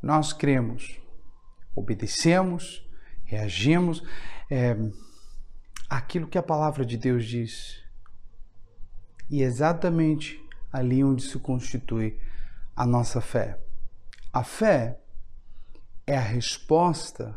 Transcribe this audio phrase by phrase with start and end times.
[0.01, 0.99] Nós cremos,
[1.75, 2.87] obedecemos,
[3.23, 4.03] reagimos
[4.51, 4.75] é,
[5.89, 7.81] aquilo que a palavra de Deus diz.
[9.29, 10.37] E exatamente
[10.73, 12.19] ali onde se constitui
[12.75, 13.57] a nossa fé.
[14.33, 14.99] A fé
[16.05, 17.33] é a resposta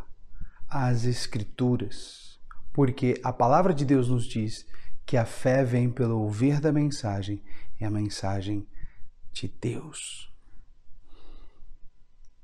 [0.68, 2.40] às Escrituras,
[2.72, 4.66] porque a palavra de Deus nos diz
[5.06, 7.44] que a fé vem pelo ouvir da mensagem,
[7.78, 8.66] é a mensagem
[9.32, 10.32] de Deus.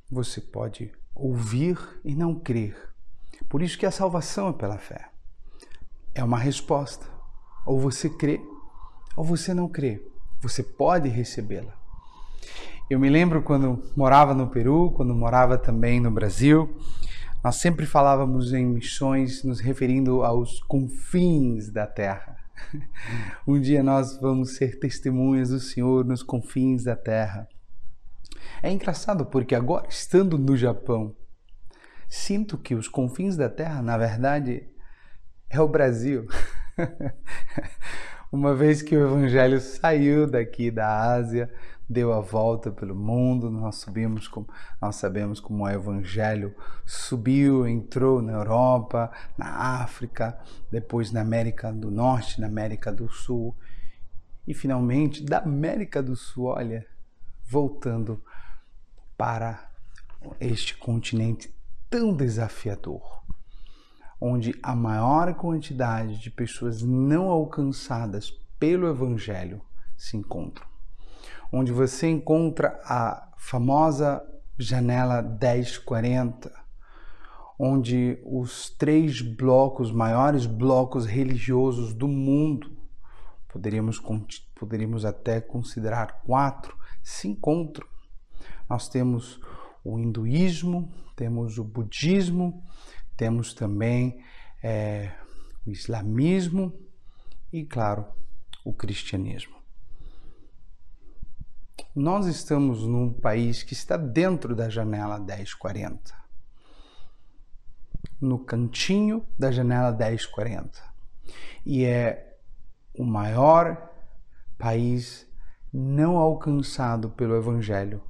[0.09, 2.90] Você pode ouvir e não crer,
[3.51, 5.09] por isso que a salvação é pela fé.
[6.15, 7.05] É uma resposta.
[7.67, 8.41] Ou você crê,
[9.17, 10.07] ou você não crê.
[10.41, 11.75] Você pode recebê-la.
[12.89, 16.77] Eu me lembro quando morava no Peru, quando morava também no Brasil,
[17.43, 22.37] nós sempre falávamos em missões nos referindo aos confins da terra.
[23.45, 27.49] Um dia nós vamos ser testemunhas do Senhor nos confins da terra.
[28.63, 31.17] É engraçado porque agora, estando no Japão,
[32.11, 34.69] sinto que os confins da Terra, na verdade,
[35.49, 36.27] é o Brasil.
[38.33, 41.53] Uma vez que o Evangelho saiu daqui da Ásia,
[41.89, 44.31] deu a volta pelo mundo, nós subimos,
[44.81, 46.55] nós sabemos como o Evangelho
[46.85, 50.39] subiu, entrou na Europa, na África,
[50.71, 53.57] depois na América do Norte, na América do Sul
[54.47, 56.85] e finalmente da América do Sul, olha,
[57.45, 58.23] voltando
[59.17, 59.71] para
[60.41, 61.53] este continente
[61.91, 63.03] tão desafiador,
[64.21, 68.31] onde a maior quantidade de pessoas não alcançadas
[68.61, 69.61] pelo Evangelho
[69.97, 70.67] se encontram,
[71.53, 74.25] onde você encontra a famosa
[74.57, 76.53] janela 1040,
[77.59, 82.71] onde os três blocos, maiores blocos religiosos do mundo,
[83.49, 84.01] poderíamos,
[84.55, 87.87] poderíamos até considerar quatro, se encontram.
[88.69, 89.41] Nós temos
[89.85, 92.65] o hinduísmo, temos o budismo,
[93.17, 94.23] temos também
[94.63, 95.13] é,
[95.67, 96.73] o islamismo
[97.53, 98.07] e, claro,
[98.65, 99.57] o cristianismo.
[101.95, 106.15] Nós estamos num país que está dentro da janela 1040,
[108.21, 110.83] no cantinho da janela 1040,
[111.65, 112.39] e é
[112.95, 113.91] o maior
[114.59, 115.27] país
[115.73, 118.03] não alcançado pelo Evangelho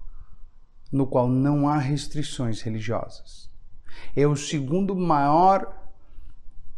[0.91, 3.51] no qual não há restrições religiosas.
[4.17, 5.77] É o segundo maior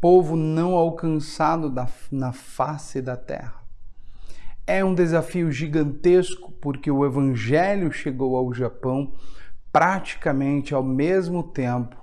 [0.00, 3.62] povo não alcançado da, na face da terra.
[4.66, 9.12] É um desafio gigantesco porque o Evangelho chegou ao Japão
[9.72, 11.96] praticamente ao mesmo tempo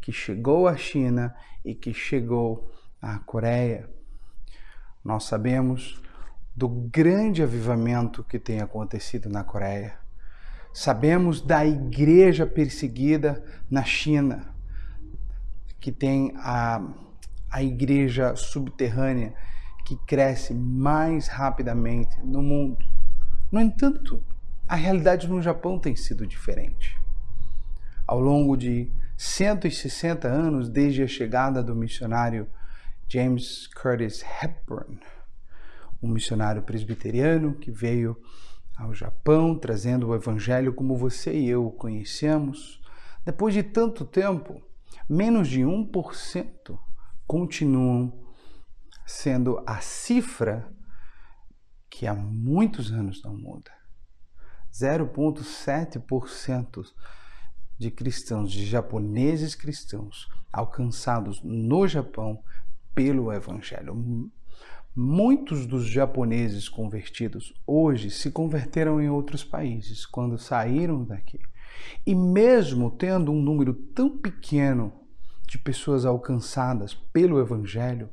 [0.00, 1.34] que chegou à China
[1.64, 2.72] e que chegou
[3.02, 3.90] à Coreia.
[5.04, 6.00] Nós sabemos
[6.54, 9.98] do grande avivamento que tem acontecido na Coreia.
[10.76, 14.54] Sabemos da igreja perseguida na China,
[15.80, 16.86] que tem a,
[17.50, 19.32] a igreja subterrânea
[19.86, 22.84] que cresce mais rapidamente no mundo.
[23.50, 24.22] No entanto,
[24.68, 27.00] a realidade no Japão tem sido diferente.
[28.06, 32.46] Ao longo de 160 anos, desde a chegada do missionário
[33.08, 35.00] James Curtis Hepburn,
[36.02, 38.14] um missionário presbiteriano que veio
[38.76, 42.82] ao Japão trazendo o evangelho como você e eu o conhecemos,
[43.24, 44.60] depois de tanto tempo,
[45.08, 46.78] menos de 1%
[47.26, 48.12] continuam
[49.06, 50.70] sendo a cifra
[51.88, 53.70] que há muitos anos não muda.
[54.72, 56.92] 0,7%
[57.78, 62.44] de cristãos, de japoneses cristãos, alcançados no Japão
[62.94, 64.30] pelo Evangelho.
[64.98, 71.38] Muitos dos japoneses convertidos hoje se converteram em outros países quando saíram daqui.
[72.06, 74.90] E mesmo tendo um número tão pequeno
[75.46, 78.08] de pessoas alcançadas pelo Evangelho,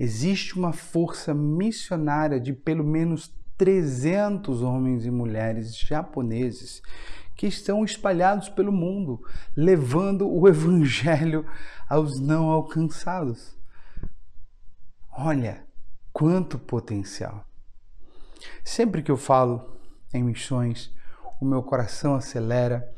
[0.00, 6.80] existe uma força missionária de pelo menos 300 homens e mulheres japoneses
[7.36, 9.22] que estão espalhados pelo mundo,
[9.54, 11.44] levando o Evangelho
[11.86, 13.54] aos não alcançados.
[15.14, 15.70] Olha,
[16.12, 17.44] quanto potencial!
[18.64, 19.78] Sempre que eu falo
[20.12, 20.92] em missões,
[21.40, 22.88] o meu coração acelera.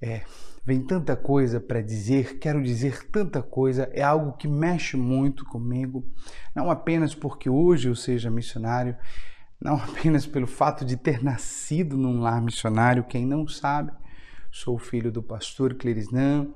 [0.00, 0.22] É,
[0.64, 6.06] vem tanta coisa para dizer, quero dizer tanta coisa, é algo que mexe muito comigo,
[6.54, 8.96] não apenas porque hoje eu seja missionário,
[9.60, 13.92] não apenas pelo fato de ter nascido num lar missionário, quem não sabe,
[14.50, 16.48] sou filho do pastor Clerisnan,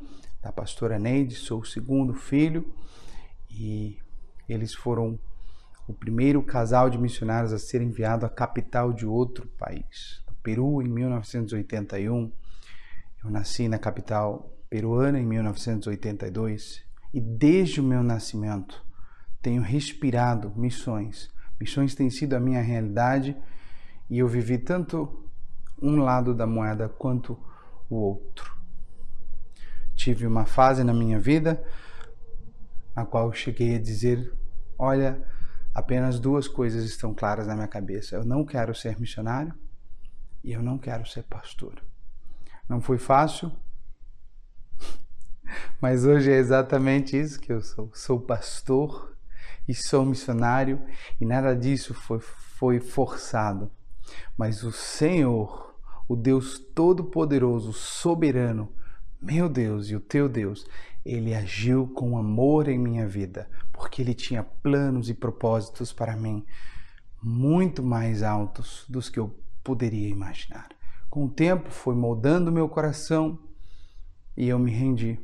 [0.42, 2.72] da pastora Neide, sou o segundo filho
[3.50, 3.98] e
[4.48, 5.18] eles foram
[5.86, 10.82] o primeiro casal de missionários a ser enviado à capital de outro país, no Peru,
[10.82, 12.32] em 1981.
[13.22, 16.82] Eu nasci na capital peruana em 1982
[17.14, 18.84] e desde o meu nascimento
[19.40, 21.30] tenho respirado missões.
[21.60, 23.36] Missões têm sido a minha realidade
[24.10, 25.24] e eu vivi tanto
[25.80, 27.38] um lado da moeda quanto
[27.88, 28.56] o outro.
[29.94, 31.62] Tive uma fase na minha vida
[32.94, 34.32] na qual cheguei a dizer:
[34.78, 35.22] Olha,
[35.76, 38.16] apenas duas coisas estão claras na minha cabeça.
[38.16, 39.52] Eu não quero ser missionário
[40.42, 41.74] e eu não quero ser pastor.
[42.66, 43.52] Não foi fácil,
[45.78, 47.90] mas hoje é exatamente isso que eu sou.
[47.92, 49.14] Sou pastor
[49.68, 50.82] e sou missionário
[51.20, 53.70] e nada disso foi, foi forçado.
[54.34, 58.72] Mas o Senhor, o Deus Todo-Poderoso, soberano,
[59.20, 60.66] meu Deus e o teu Deus,
[61.06, 66.44] ele agiu com amor em minha vida, porque ele tinha planos e propósitos para mim
[67.22, 70.68] muito mais altos dos que eu poderia imaginar.
[71.08, 73.38] Com o tempo foi moldando meu coração
[74.36, 75.18] e eu me rendi.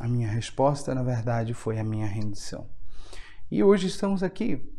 [0.00, 2.68] A minha resposta, na verdade, foi a minha rendição.
[3.50, 4.70] E hoje estamos aqui,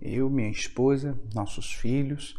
[0.00, 2.38] eu, minha esposa, nossos filhos.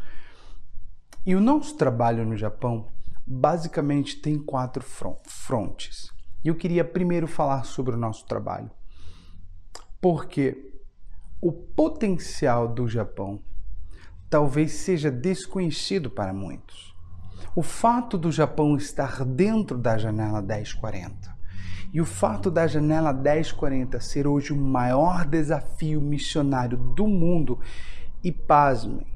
[1.26, 2.92] E o nosso trabalho no Japão
[3.26, 4.86] basicamente tem quatro
[5.26, 6.15] frontes.
[6.46, 8.70] E eu queria primeiro falar sobre o nosso trabalho.
[10.00, 10.72] Porque
[11.42, 13.42] o potencial do Japão
[14.30, 16.96] talvez seja desconhecido para muitos.
[17.56, 21.36] O fato do Japão estar dentro da janela 1040
[21.92, 27.60] e o fato da janela 1040 ser hoje o maior desafio missionário do mundo,
[28.24, 29.08] e pasmem,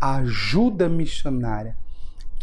[0.00, 1.76] a ajuda missionária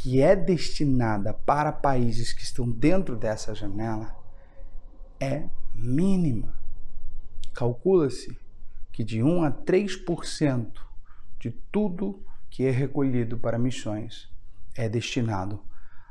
[0.06, 4.16] que é destinada para países que estão dentro dessa janela
[5.20, 6.56] é mínima.
[7.56, 8.38] Calcula-se
[8.92, 10.74] que de 1 a 3%
[11.40, 14.32] de tudo que é recolhido para missões
[14.76, 15.60] é destinado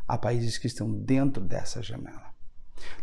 [0.08, 2.34] a países que estão dentro dessa janela.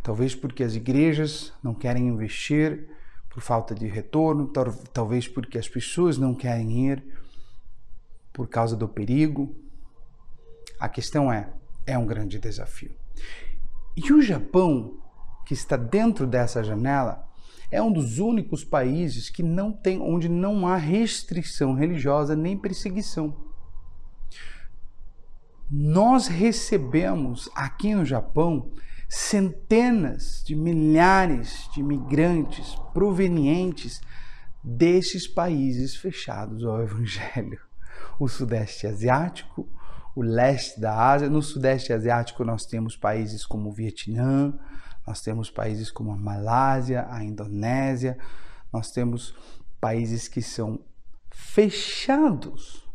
[0.04, 2.90] Talvez porque as igrejas não querem investir
[3.30, 4.52] por falta de retorno,
[4.92, 7.02] talvez porque as pessoas não querem ir
[8.34, 9.56] por causa do perigo.
[10.82, 11.50] A questão é,
[11.86, 12.94] é um grande desafio.
[13.96, 15.00] E o Japão,
[15.46, 17.26] que está dentro dessa janela,
[17.70, 23.52] é um dos únicos países que não tem onde não há restrição religiosa nem perseguição
[25.72, 28.70] nós recebemos aqui no Japão
[29.08, 34.02] centenas de milhares de imigrantes provenientes
[34.62, 37.58] desses países fechados ao Evangelho.
[38.20, 39.68] O Sudeste Asiático,
[40.16, 41.30] o leste da Ásia.
[41.30, 44.54] No Sudeste Asiático, nós temos países como o Vietnã,
[45.06, 48.18] nós temos países como a Malásia, a Indonésia,
[48.72, 49.36] nós temos
[49.80, 50.80] países que são
[51.30, 52.88] fechados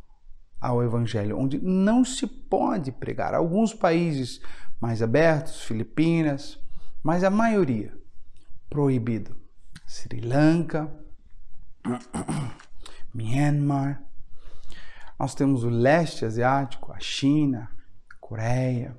[0.60, 3.34] ao Evangelho, onde não se pode pregar.
[3.34, 4.40] Alguns países
[4.80, 6.58] mais abertos, Filipinas,
[7.02, 7.96] mas a maioria
[8.68, 9.36] proibido.
[9.86, 10.92] Sri Lanka,
[13.14, 14.05] Myanmar,
[15.18, 17.70] Nós temos o leste asiático, a China,
[18.10, 18.96] a Coreia.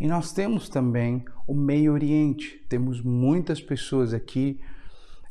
[0.00, 2.64] E nós temos também o Meio Oriente.
[2.68, 4.60] Temos muitas pessoas aqui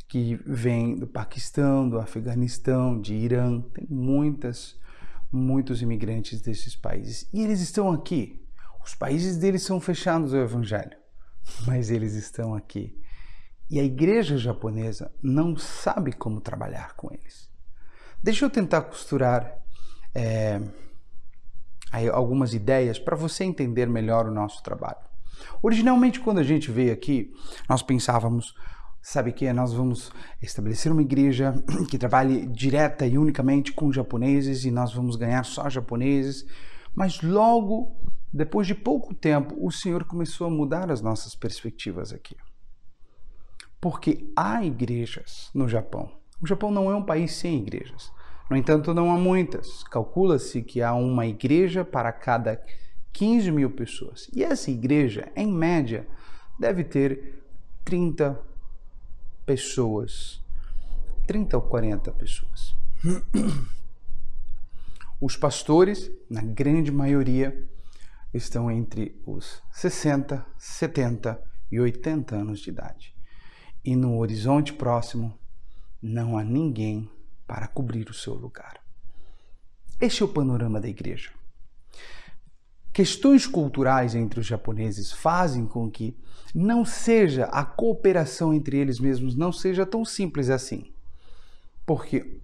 [0.08, 3.62] que vêm do Paquistão, do Afeganistão, de Irã.
[3.74, 4.78] Tem muitas,
[5.32, 7.30] muitos imigrantes desses países.
[7.34, 8.46] E eles estão aqui.
[8.84, 10.98] Os países deles são fechados ao Evangelho,
[11.66, 13.00] mas eles estão aqui.
[13.70, 17.50] E a igreja japonesa não sabe como trabalhar com eles.
[18.22, 19.61] Deixa eu tentar costurar
[20.14, 20.62] é,
[22.12, 25.12] algumas ideias para você entender melhor o nosso trabalho.
[25.62, 27.34] Originalmente, quando a gente veio aqui,
[27.68, 28.56] nós pensávamos,
[29.02, 31.54] sabe que nós vamos estabelecer uma igreja
[31.90, 36.46] que trabalhe direta e unicamente com japoneses e nós vamos ganhar só japoneses.
[36.94, 37.96] Mas logo,
[38.32, 42.36] depois de pouco tempo, o Senhor começou a mudar as nossas perspectivas aqui.
[43.80, 46.12] Porque há igrejas no Japão.
[46.40, 48.12] O Japão não é um país sem igrejas.
[48.52, 49.82] No entanto, não há muitas.
[49.84, 52.62] Calcula-se que há uma igreja para cada
[53.14, 54.30] 15 mil pessoas.
[54.34, 56.06] E essa igreja, em média,
[56.60, 57.46] deve ter
[57.86, 58.38] 30
[59.46, 60.44] pessoas.
[61.28, 62.76] 30 ou 40 pessoas.
[65.22, 67.70] Os pastores, na grande maioria,
[68.34, 71.42] estão entre os 60, 70
[71.72, 73.16] e 80 anos de idade.
[73.82, 75.40] E no horizonte próximo
[76.02, 77.10] não há ninguém
[77.52, 78.80] para cobrir o seu lugar.
[80.00, 81.32] Este é o panorama da igreja.
[82.94, 86.18] Questões culturais entre os japoneses fazem com que
[86.56, 90.94] não seja a cooperação entre eles mesmos não seja tão simples assim.
[91.86, 92.40] Porque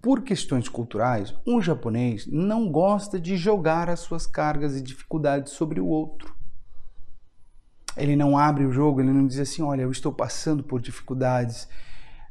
[0.00, 5.78] por questões culturais, um japonês não gosta de jogar as suas cargas e dificuldades sobre
[5.78, 6.34] o outro.
[7.94, 11.68] Ele não abre o jogo, ele não diz assim: olha, eu estou passando por dificuldades,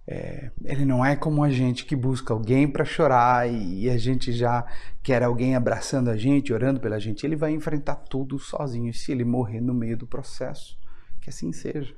[0.10, 3.98] é, ele não é como a gente que busca alguém para chorar e, e, a
[3.98, 4.66] gente já
[5.04, 7.26] quer alguém abraçando a gente, orando pela gente.
[7.26, 8.94] Ele vai enfrentar tudo sozinho.
[8.94, 10.80] se ele morrer no meio do processo,
[11.20, 11.94] que assim seja.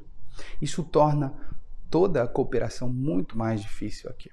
[0.60, 1.34] Isso torna
[1.88, 4.32] toda a cooperação muito mais difícil aqui.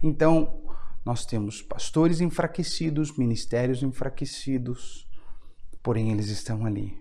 [0.00, 0.62] Então,
[1.04, 5.08] nós temos pastores enfraquecidos, ministérios enfraquecidos,
[5.82, 7.00] porém eles estão ali,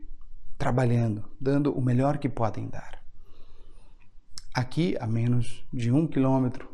[0.58, 2.97] trabalhando, dando o melhor que podem dar
[4.58, 6.68] aqui a menos de um quilômetro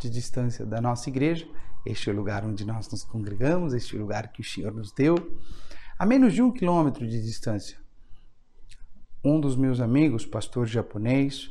[0.00, 1.48] de distância da nossa igreja.
[1.86, 4.74] Este é o lugar onde nós nos congregamos, este é o lugar que o Senhor
[4.74, 5.14] nos deu.
[5.96, 7.78] A menos de um quilômetro de distância,
[9.22, 11.48] um dos meus amigos, pastor japonês,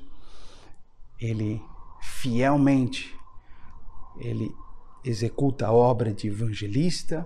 [1.21, 1.63] ele
[2.01, 3.17] fielmente
[4.17, 4.53] ele
[5.05, 7.25] executa a obra de evangelista,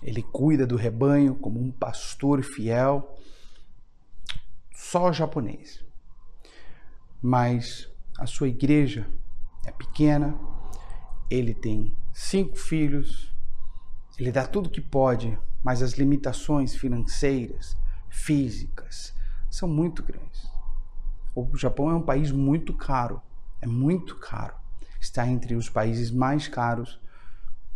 [0.00, 3.18] ele cuida do rebanho como um pastor fiel,
[4.72, 5.87] só japonês
[7.22, 9.06] mas a sua igreja
[9.66, 10.38] é pequena,
[11.30, 13.32] ele tem cinco filhos,
[14.18, 17.76] ele dá tudo que pode, mas as limitações financeiras,
[18.08, 19.14] físicas,
[19.50, 20.48] são muito grandes.
[21.34, 23.22] O Japão é um país muito caro,
[23.60, 24.56] é muito caro.
[25.00, 27.00] Está entre os países mais caros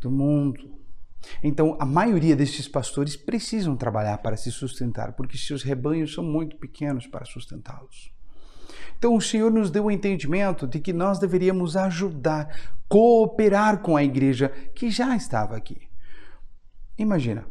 [0.00, 0.78] do mundo.
[1.42, 6.56] Então, a maioria destes pastores precisam trabalhar para se sustentar, porque seus rebanhos são muito
[6.56, 8.12] pequenos para sustentá-los.
[8.98, 12.48] Então o Senhor nos deu o entendimento de que nós deveríamos ajudar,
[12.88, 15.88] cooperar com a igreja que já estava aqui.
[16.98, 17.46] Imagina,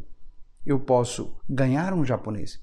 [0.66, 2.62] eu posso ganhar um japonês.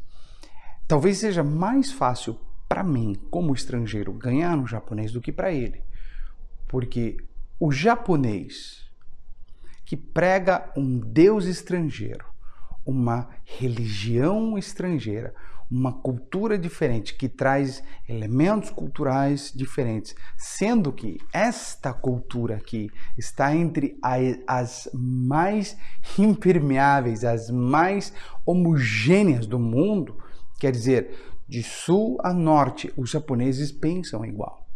[0.87, 5.83] Talvez seja mais fácil para mim, como estrangeiro, ganhar um japonês do que para ele.
[6.67, 7.17] Porque
[7.59, 8.89] o japonês
[9.85, 12.27] que prega um Deus estrangeiro,
[12.85, 15.35] uma religião estrangeira,
[15.71, 23.99] uma cultura diferente, que traz elementos culturais diferentes, sendo que esta cultura aqui está entre
[24.47, 25.77] as mais
[26.19, 28.13] impermeáveis, as mais
[28.47, 30.17] homogêneas do mundo,
[30.59, 31.11] quer dizer,
[31.47, 34.68] de sul a norte, os japoneses pensam igual.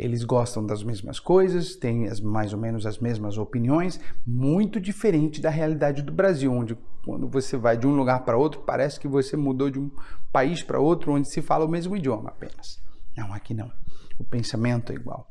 [0.00, 5.42] Eles gostam das mesmas coisas, têm as, mais ou menos as mesmas opiniões, muito diferente
[5.42, 9.06] da realidade do Brasil, onde quando você vai de um lugar para outro, parece que
[9.06, 9.90] você mudou de um
[10.32, 12.82] país para outro, onde se fala o mesmo idioma apenas.
[13.14, 13.70] Não, aqui não.
[14.18, 15.30] O pensamento é igual.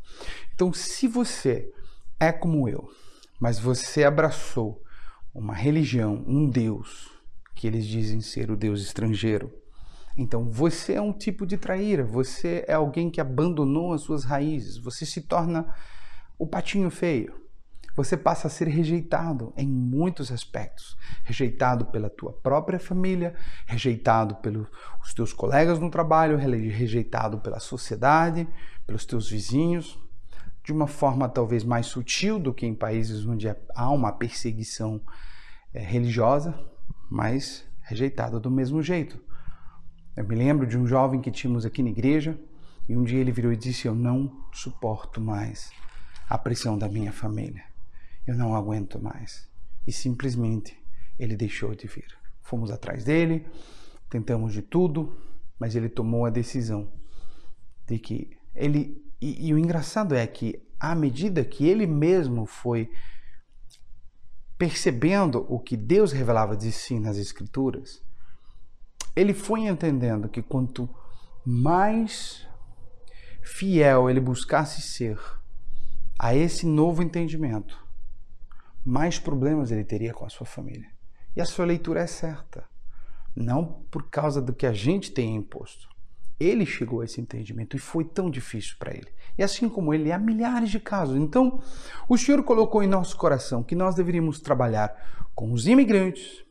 [0.54, 1.72] Então, se você
[2.20, 2.90] é como eu,
[3.40, 4.84] mas você abraçou
[5.34, 7.10] uma religião, um Deus,
[7.56, 9.52] que eles dizem ser o Deus estrangeiro,
[10.22, 14.76] então, você é um tipo de traíra, você é alguém que abandonou as suas raízes,
[14.76, 15.74] você se torna
[16.38, 17.40] o patinho feio.
[17.96, 20.98] Você passa a ser rejeitado em muitos aspectos.
[21.24, 23.34] Rejeitado pela tua própria família,
[23.66, 24.68] rejeitado pelos
[25.16, 28.46] teus colegas no trabalho, rejeitado pela sociedade,
[28.86, 29.98] pelos teus vizinhos.
[30.62, 35.02] de uma forma talvez mais sutil do que em países onde há uma perseguição
[35.74, 36.54] é, religiosa,
[37.10, 39.29] mas rejeitado do mesmo jeito.
[40.20, 42.38] Eu me lembro de um jovem que tínhamos aqui na igreja
[42.90, 45.72] e um dia ele virou e disse: Eu não suporto mais
[46.28, 47.64] a pressão da minha família.
[48.28, 49.50] Eu não aguento mais.
[49.88, 50.78] E simplesmente
[51.18, 52.18] ele deixou de vir.
[52.42, 53.48] Fomos atrás dele,
[54.10, 55.18] tentamos de tudo,
[55.58, 56.92] mas ele tomou a decisão
[57.88, 59.02] de que ele.
[59.22, 62.92] E, e o engraçado é que, à medida que ele mesmo foi
[64.58, 68.04] percebendo o que Deus revelava de si nas Escrituras,
[69.20, 70.90] ele foi entendendo que quanto
[71.46, 72.48] mais
[73.42, 75.20] fiel ele buscasse ser
[76.18, 77.86] a esse novo entendimento,
[78.86, 80.90] mais problemas ele teria com a sua família.
[81.36, 82.64] E a sua leitura é certa.
[83.36, 85.90] Não por causa do que a gente tem imposto,
[86.40, 89.10] ele chegou a esse entendimento e foi tão difícil para ele.
[89.38, 91.18] E assim como ele, há milhares de casos.
[91.18, 91.62] Então,
[92.08, 96.46] o Senhor colocou em nosso coração que nós deveríamos trabalhar com os imigrantes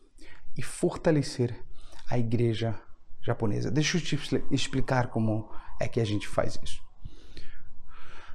[0.55, 1.68] e fortalecer
[2.11, 2.79] a igreja
[3.21, 3.71] japonesa.
[3.71, 4.19] Deixa eu te
[4.51, 5.51] explicar como
[5.81, 6.81] é que a gente faz isso.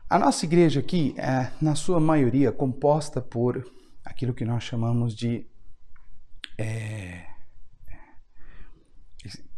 [0.10, 3.66] A nossa igreja aqui é, na sua maioria, composta por
[4.06, 5.48] aquilo que nós chamamos de
[6.58, 7.26] é,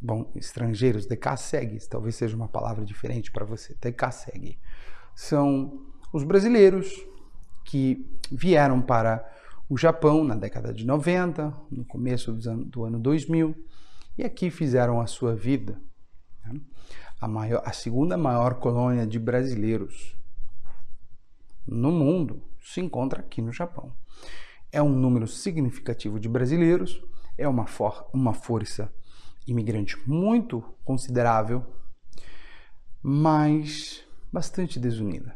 [0.02, 4.60] bom, estrangeiros, decassegues, talvez seja uma palavra diferente para você, decassegue,
[5.16, 6.94] são os brasileiros
[7.66, 9.28] que vieram para
[9.68, 13.56] o Japão na década de 90, no começo do ano, do ano 2000,
[14.18, 15.80] e aqui fizeram a sua vida.
[16.46, 16.60] Né?
[17.20, 20.16] A, maior, a segunda maior colônia de brasileiros
[21.66, 23.96] no mundo se encontra aqui no Japão.
[24.72, 27.02] É um número significativo de brasileiros,
[27.38, 28.94] é uma, for, uma força
[29.48, 31.66] imigrante muito considerável,
[33.02, 35.36] mas bastante desunida.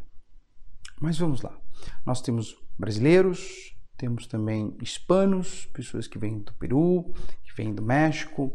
[1.00, 1.58] Mas vamos lá.
[2.06, 7.14] Nós temos brasileiros, temos também hispanos, pessoas que vêm do Peru,
[7.60, 8.52] vêm do México,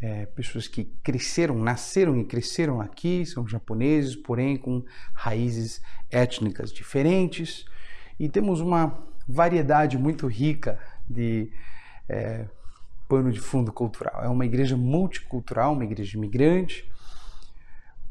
[0.00, 7.64] é, pessoas que cresceram, nasceram e cresceram aqui, são japoneses, porém com raízes étnicas diferentes.
[8.18, 10.78] E temos uma variedade muito rica
[11.08, 11.52] de
[12.08, 12.48] é,
[13.08, 14.24] pano de fundo cultural.
[14.24, 16.90] É uma igreja multicultural, uma igreja imigrante,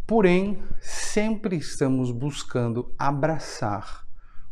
[0.08, 4.08] porém sempre estamos buscando abraçar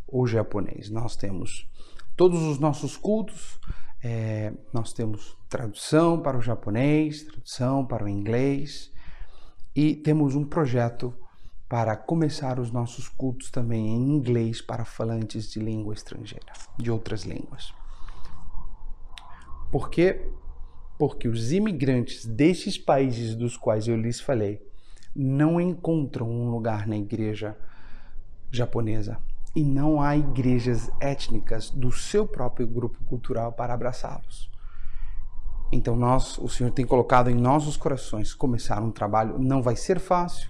[0.05, 0.89] o japonês.
[0.89, 1.69] Nós temos
[2.17, 3.57] todos os nossos cultos,
[4.03, 8.91] é, nós temos tradução para o japonês, tradução para o inglês
[9.75, 11.13] e temos um projeto
[11.67, 17.23] para começar os nossos cultos também em inglês para falantes de língua estrangeira, de outras
[17.23, 17.73] línguas.
[19.71, 20.29] Por quê?
[20.97, 24.61] Porque os imigrantes desses países dos quais eu lhes falei
[25.15, 27.57] não encontram um lugar na igreja
[28.51, 29.19] japonesa
[29.55, 34.49] e não há igrejas étnicas do seu próprio grupo cultural para abraçá-los.
[35.71, 39.37] Então nós, o Senhor tem colocado em nossos corações começar um trabalho.
[39.37, 40.49] Não vai ser fácil.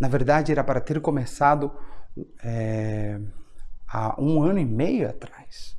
[0.00, 1.70] Na verdade, era para ter começado
[2.42, 3.20] é,
[3.86, 5.76] há um ano e meio atrás.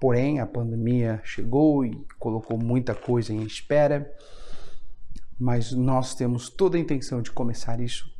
[0.00, 4.12] Porém, a pandemia chegou e colocou muita coisa em espera,
[5.38, 8.10] mas nós temos toda a intenção de começar isso.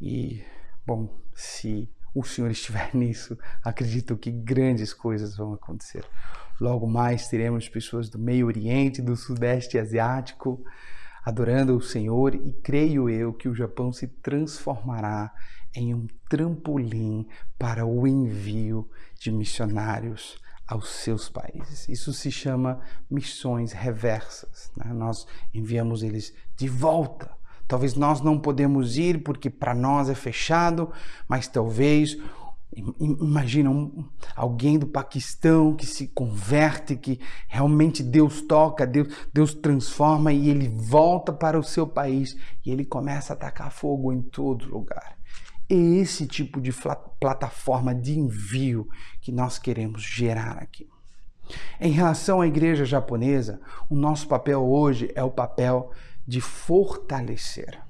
[0.00, 0.42] E,
[0.84, 6.04] bom, se o Senhor estiver nisso, acredito que grandes coisas vão acontecer.
[6.60, 10.64] Logo mais teremos pessoas do Meio Oriente, do Sudeste Asiático,
[11.24, 15.32] adorando o Senhor, e creio eu que o Japão se transformará
[15.74, 17.26] em um trampolim
[17.58, 21.88] para o envio de missionários aos seus países.
[21.88, 24.70] Isso se chama missões reversas.
[24.76, 24.92] Né?
[24.92, 27.30] Nós enviamos eles de volta.
[27.66, 30.90] Talvez nós não podemos ir porque para nós é fechado,
[31.28, 32.18] mas talvez
[32.98, 40.32] Imagina um, alguém do Paquistão que se converte, que realmente Deus toca, Deus, Deus transforma
[40.32, 44.68] e ele volta para o seu país e ele começa a atacar fogo em todo
[44.68, 45.16] lugar.
[45.70, 46.74] É esse tipo de
[47.20, 48.88] plataforma de envio
[49.20, 50.88] que nós queremos gerar aqui.
[51.80, 55.92] Em relação à igreja japonesa, o nosso papel hoje é o papel
[56.26, 57.80] de fortalecer.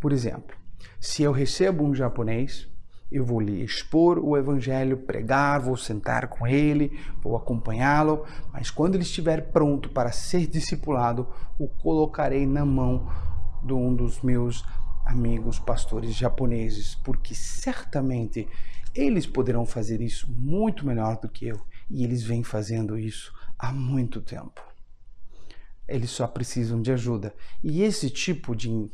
[0.00, 0.56] Por exemplo,
[1.00, 2.68] se eu recebo um japonês,
[3.10, 8.94] eu vou lhe expor o evangelho, pregar, vou sentar com ele, vou acompanhá-lo, mas quando
[8.94, 13.10] ele estiver pronto para ser discipulado, o colocarei na mão
[13.62, 14.64] de um dos meus
[15.04, 18.48] amigos pastores japoneses, porque certamente
[18.94, 23.72] eles poderão fazer isso muito melhor do que eu, e eles vêm fazendo isso há
[23.72, 24.71] muito tempo.
[25.92, 27.34] Eles só precisam de ajuda.
[27.62, 28.90] E esse tipo de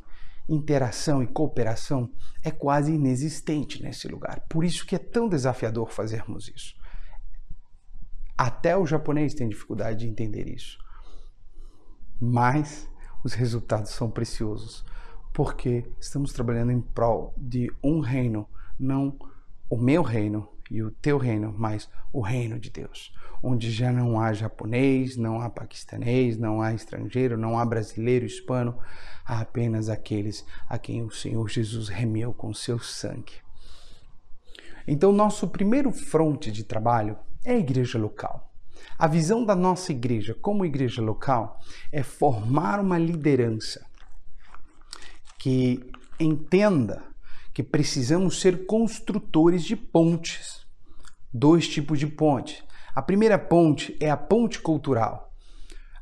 [0.49, 2.11] interação e cooperação
[2.43, 4.45] é quase inexistente nesse lugar.
[4.49, 6.75] Por isso que é tão desafiador fazermos isso.
[8.37, 10.79] Até o japonês tem dificuldade de entender isso.
[12.21, 12.89] Mas
[13.23, 14.85] os resultados são preciosos,
[15.33, 19.19] porque estamos trabalhando em prol de um reino, não
[19.69, 24.21] o meu reino e o teu reino, mas o reino de Deus, onde já não
[24.21, 28.79] há japonês, não há paquistanês, não há estrangeiro, não há brasileiro, hispano,
[29.25, 33.35] há apenas aqueles a quem o Senhor Jesus remiu com seu sangue.
[34.87, 38.51] Então, nosso primeiro fronte de trabalho é a igreja local.
[38.99, 41.61] A visão da nossa igreja como igreja local
[41.93, 43.87] é formar uma liderança
[45.39, 45.81] que
[46.19, 47.05] entenda
[47.59, 50.65] que precisamos ser construtores de pontes.
[51.35, 52.65] Dois tipos de ponte.
[52.95, 55.35] A primeira ponte é a ponte cultural.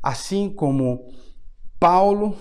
[0.02, 1.10] Assim como
[1.80, 2.36] Paulo,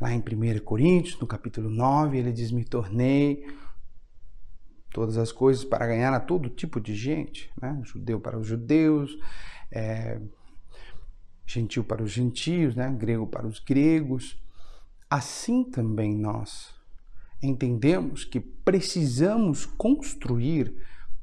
[0.00, 3.44] lá em 1 Coríntios, no capítulo 9, ele diz: Me tornei
[4.92, 7.76] todas as coisas para ganhar a todo tipo de gente, né?
[7.82, 9.18] judeu para os judeus,
[9.72, 10.20] é,
[11.44, 12.88] gentil para os gentios, né?
[12.96, 14.40] grego para os gregos.
[15.10, 16.78] Assim também nós
[17.42, 20.74] entendemos que precisamos construir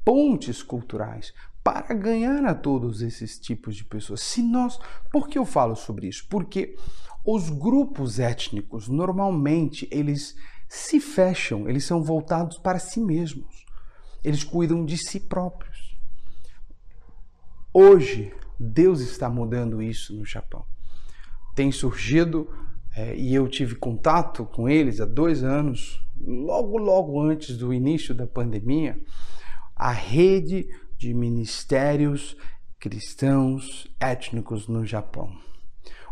[0.04, 4.22] pontes culturais para ganhar a todos esses tipos de pessoas.
[4.22, 4.80] Se nós,
[5.12, 6.26] por que eu falo sobre isso?
[6.30, 6.76] Porque
[7.26, 10.36] os grupos étnicos normalmente eles
[10.70, 13.66] se fecham, eles são voltados para si mesmos.
[14.24, 15.98] Eles cuidam de si próprios.
[17.74, 20.66] Hoje, Deus está mudando isso no Japão.
[21.54, 22.50] Tem surgido,
[22.96, 28.14] é, e eu tive contato com eles há dois anos, logo, logo antes do início
[28.14, 29.00] da pandemia,
[29.76, 32.36] a rede de ministérios
[32.80, 35.32] cristãos étnicos no Japão,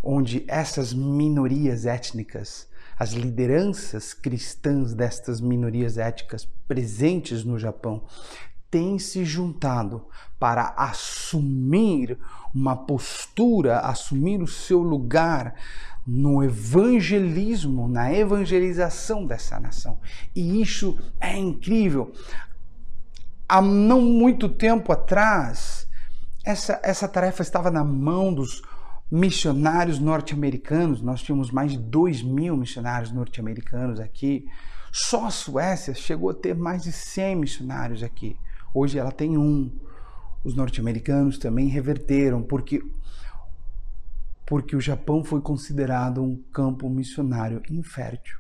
[0.04, 8.06] onde essas minorias étnicas, as lideranças cristãs destas minorias étnicas presentes no Japão,
[8.70, 10.06] têm se juntado
[10.38, 12.18] para assumir
[12.54, 15.56] uma postura, assumir o seu lugar
[16.06, 20.00] no evangelismo, na evangelização dessa nação.
[20.36, 22.12] E isso é incrível.
[23.48, 25.88] Há não muito tempo atrás,
[26.44, 28.62] essa, essa tarefa estava na mão dos
[29.12, 31.02] missionários norte-americanos.
[31.02, 34.48] Nós tínhamos mais de 2 mil missionários norte-americanos aqui.
[34.92, 38.38] Só a Suécia chegou a ter mais de 100 missionários aqui.
[38.74, 39.72] Hoje ela tem um.
[40.44, 42.80] Os norte-americanos também reverteram, porque,
[44.46, 48.38] porque o Japão foi considerado um campo missionário infértil.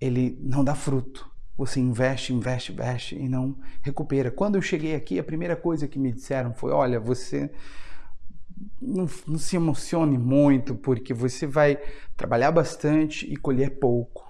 [0.00, 1.28] Ele não dá fruto.
[1.56, 4.30] Você investe, investe, investe e não recupera.
[4.30, 7.50] Quando eu cheguei aqui, a primeira coisa que me disseram foi: olha, você
[8.80, 11.78] não, não, se emocione muito, porque você vai
[12.16, 14.28] trabalhar bastante e colher pouco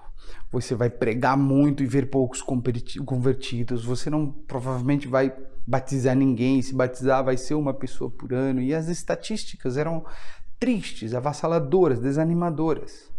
[0.51, 5.33] você vai pregar muito e ver poucos convertidos, você não provavelmente vai
[5.69, 10.03] batizar ninguém, se batizar vai ser uma pessoa por ano, e as estatísticas eram
[10.59, 13.11] tristes, avassaladoras, desanimadoras.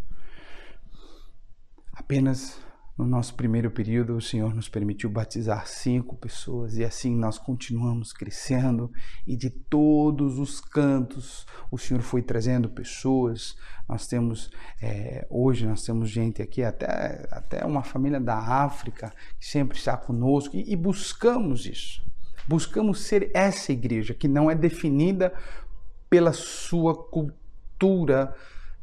[1.93, 2.59] Apenas
[2.99, 8.13] no nosso primeiro período, o Senhor nos permitiu batizar cinco pessoas e assim nós continuamos
[8.13, 8.91] crescendo
[9.25, 13.57] e de todos os cantos o Senhor foi trazendo pessoas.
[13.89, 14.51] Nós temos,
[14.83, 19.97] é, hoje nós temos gente aqui, até, até uma família da África que sempre está
[19.97, 22.10] conosco e, e buscamos isso.
[22.51, 25.33] Buscamos ser essa igreja que não é definida
[26.09, 28.35] pela sua cultura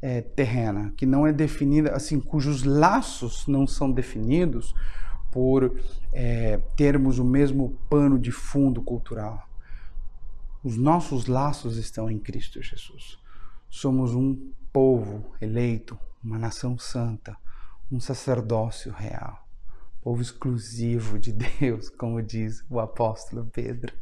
[0.02, 4.74] é, terrena, que não é definida, assim, cujos laços não são definidos
[5.30, 5.78] por
[6.14, 9.46] é, termos o mesmo pano de fundo cultural.
[10.64, 13.20] Os nossos laços estão em Cristo Jesus.
[13.70, 17.36] Somos um povo eleito, uma nação santa,
[17.92, 19.46] um sacerdócio real,
[20.08, 23.94] povo exclusivo de Deus, como diz o apóstolo Pedro.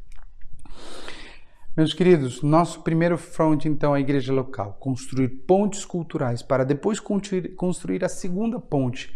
[1.76, 7.00] Meus queridos, nosso primeiro front então é a igreja local, construir pontes culturais para depois
[7.00, 9.16] construir a segunda ponte,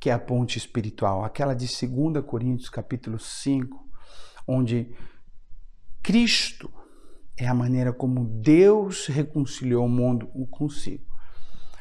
[0.00, 3.88] que é a ponte espiritual, aquela de 2 Coríntios capítulo 5,
[4.48, 4.92] onde
[6.02, 6.68] Cristo
[7.36, 11.05] é a maneira como Deus reconciliou o mundo consigo.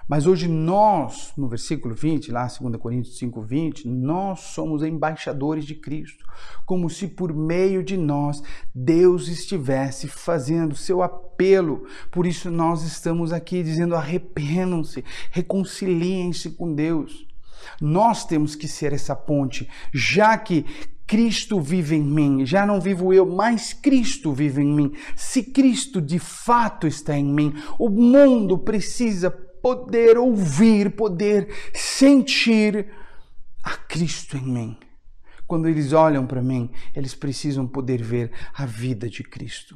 [0.07, 5.73] Mas hoje nós, no versículo 20, lá 2 Coríntios 5, 20, nós somos embaixadores de
[5.73, 6.23] Cristo,
[6.63, 11.87] como se por meio de nós Deus estivesse fazendo seu apelo.
[12.11, 17.25] Por isso nós estamos aqui dizendo: arrependam-se, reconciliem-se com Deus.
[17.81, 20.65] Nós temos que ser essa ponte, já que
[21.07, 24.91] Cristo vive em mim, já não vivo eu, mas Cristo vive em mim.
[25.15, 29.31] Se Cristo de fato está em mim, o mundo precisa
[29.65, 32.85] poder ouvir, poder sentir
[33.63, 34.77] a Cristo em mim.
[35.47, 39.75] Quando eles olham para mim, eles precisam poder ver a vida de Cristo.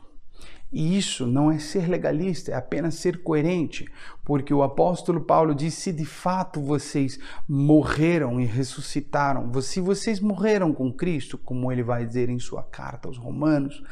[0.72, 3.92] E isso não é ser legalista, é apenas ser coerente,
[4.24, 10.72] porque o apóstolo Paulo diz: se de fato vocês morreram e ressuscitaram, se vocês morreram
[10.72, 13.84] com Cristo, como ele vai dizer em sua carta aos Romanos,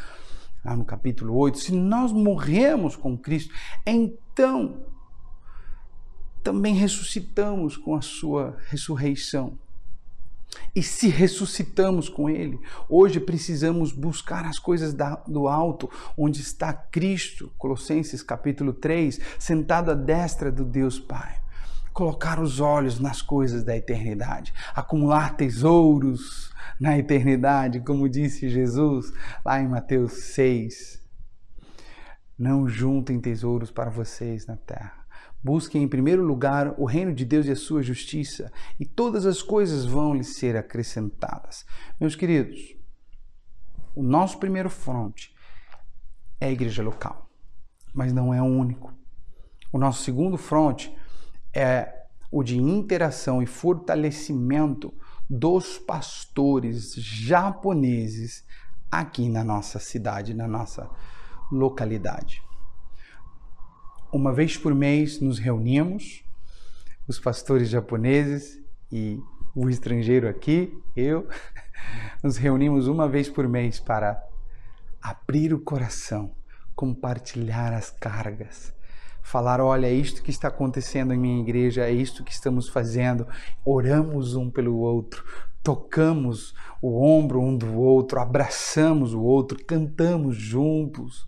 [0.64, 3.52] lá no capítulo 8, se nós morremos com Cristo,
[3.84, 4.96] então
[6.48, 9.60] também ressuscitamos com a sua ressurreição.
[10.74, 12.58] E se ressuscitamos com Ele,
[12.88, 14.96] hoje precisamos buscar as coisas
[15.28, 21.38] do alto, onde está Cristo, Colossenses capítulo 3, sentado à destra do Deus Pai.
[21.92, 29.12] Colocar os olhos nas coisas da eternidade, acumular tesouros na eternidade, como disse Jesus
[29.44, 31.06] lá em Mateus 6.
[32.40, 35.07] Não juntem tesouros para vocês na terra
[35.44, 39.42] Busquem em primeiro lugar o reino de Deus e a sua justiça, e todas as
[39.42, 41.66] coisas vão lhes ser acrescentadas.
[42.00, 42.76] Meus queridos,
[43.96, 45.34] o nosso primeiro fronte
[46.40, 47.30] é a igreja local,
[47.94, 48.94] mas não é o único.
[49.72, 50.96] O nosso segundo fronte
[51.54, 54.94] é o de interação e fortalecimento
[55.30, 58.46] dos pastores japoneses
[58.92, 60.90] aqui na nossa cidade, na nossa
[61.52, 62.47] localidade.
[64.12, 66.24] Uma vez por mês nos reunimos,
[67.06, 68.58] os pastores japoneses
[68.90, 69.20] e
[69.54, 71.28] o estrangeiro aqui, eu,
[72.24, 74.24] nos reunimos uma vez por mês para
[75.02, 76.32] abrir o coração,
[76.74, 78.74] compartilhar as cargas,
[79.22, 83.28] falar: olha, é isto que está acontecendo em minha igreja, é isto que estamos fazendo,
[83.66, 85.22] oramos um pelo outro,
[85.62, 91.28] tocamos o ombro um do outro, abraçamos o outro, cantamos juntos.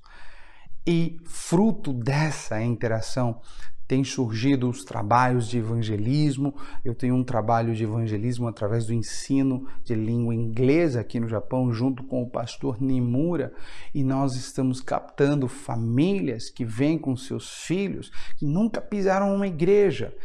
[0.85, 3.41] E fruto dessa interação
[3.89, 6.53] tem surgido os trabalhos de evangelismo.
[6.85, 11.73] Eu tenho um trabalho de evangelismo através do ensino de língua inglesa aqui no Japão,
[11.73, 13.51] junto com o pastor Nimura,
[13.91, 20.15] e nós estamos captando famílias que vêm com seus filhos que nunca pisaram uma igreja.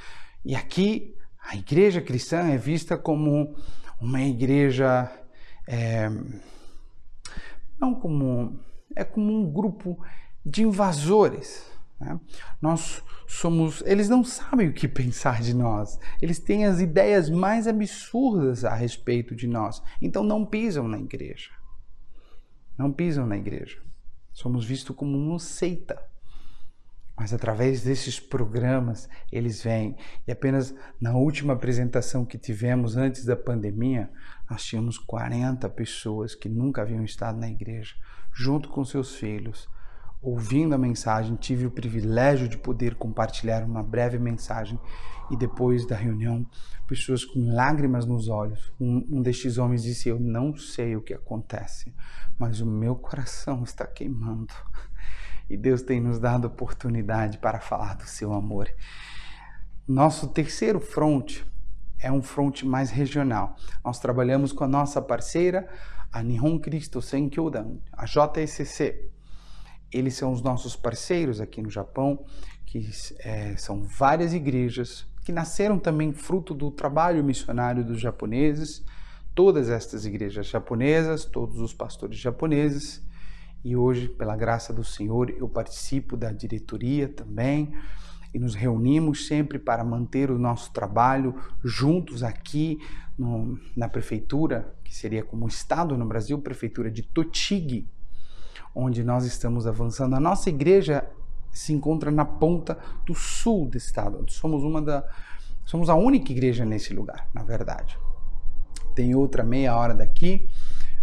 [0.44, 3.54] E aqui a igreja cristã é vista como
[3.98, 5.10] uma igreja.
[5.66, 6.10] É,
[7.80, 8.60] não como.
[8.94, 9.98] É como um grupo
[10.44, 11.64] de invasores.
[12.00, 12.18] Né?
[12.60, 13.82] Nós somos.
[13.86, 15.98] Eles não sabem o que pensar de nós.
[16.20, 19.82] Eles têm as ideias mais absurdas a respeito de nós.
[20.00, 21.50] Então não pisam na igreja.
[22.76, 23.80] Não pisam na igreja.
[24.32, 26.00] Somos vistos como uma seita.
[27.16, 29.96] Mas através desses programas eles vêm.
[30.26, 34.10] E apenas na última apresentação que tivemos antes da pandemia,
[34.50, 37.94] nós tínhamos 40 pessoas que nunca haviam estado na igreja,
[38.32, 39.68] junto com seus filhos,
[40.24, 44.80] ouvindo a mensagem, tive o privilégio de poder compartilhar uma breve mensagem
[45.30, 46.46] e depois da reunião,
[46.86, 48.72] pessoas com lágrimas nos olhos.
[48.80, 51.94] Um, um destes homens disse: Eu não sei o que acontece,
[52.38, 54.52] mas o meu coração está queimando.
[55.48, 58.68] E Deus tem nos dado oportunidade para falar do seu amor.
[59.86, 61.46] Nosso terceiro fronte
[61.98, 63.56] é um fronte mais regional.
[63.84, 65.68] Nós trabalhamos com a nossa parceira,
[66.10, 69.10] a Nihon Cristo Senkyodan, a JSC,
[69.94, 72.24] eles são os nossos parceiros aqui no Japão,
[72.66, 78.84] que é, são várias igrejas que nasceram também fruto do trabalho missionário dos japoneses.
[79.34, 83.02] Todas estas igrejas japonesas, todos os pastores japoneses.
[83.64, 87.72] E hoje, pela graça do Senhor, eu participo da diretoria também
[88.34, 92.80] e nos reunimos sempre para manter o nosso trabalho juntos aqui
[93.16, 97.88] no, na prefeitura, que seria como estado no Brasil, prefeitura de Tochigi,
[98.74, 100.14] onde nós estamos avançando.
[100.14, 101.06] A nossa igreja
[101.52, 104.24] se encontra na ponta do sul do estado.
[104.28, 105.04] Somos uma da
[105.64, 107.98] somos a única igreja nesse lugar, na verdade.
[108.94, 110.46] Tem outra meia hora daqui,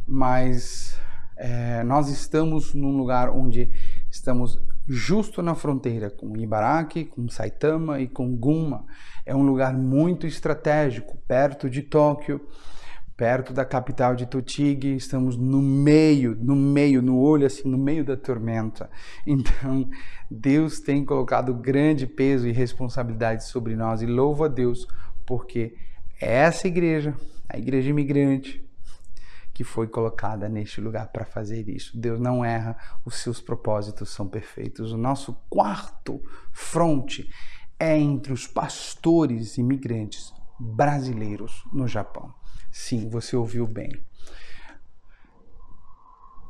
[0.07, 0.99] mas
[1.35, 3.71] é, nós estamos num lugar onde
[4.09, 8.85] estamos justo na fronteira com Ibaraki, com Saitama e com Gunma.
[9.25, 12.41] É um lugar muito estratégico, perto de Tóquio
[13.21, 18.03] perto da capital de Tochigi, estamos no meio, no meio, no olho assim, no meio
[18.03, 18.89] da tormenta.
[19.27, 19.87] Então,
[20.27, 24.87] Deus tem colocado grande peso e responsabilidade sobre nós e louvo a Deus
[25.23, 25.75] porque
[26.19, 27.15] é essa igreja,
[27.47, 28.67] a igreja imigrante,
[29.53, 31.95] que foi colocada neste lugar para fazer isso.
[31.95, 34.91] Deus não erra, os seus propósitos são perfeitos.
[34.91, 36.19] O nosso quarto
[36.51, 37.29] fronte
[37.79, 42.40] é entre os pastores imigrantes brasileiros no Japão.
[42.71, 43.91] Sim, você ouviu bem.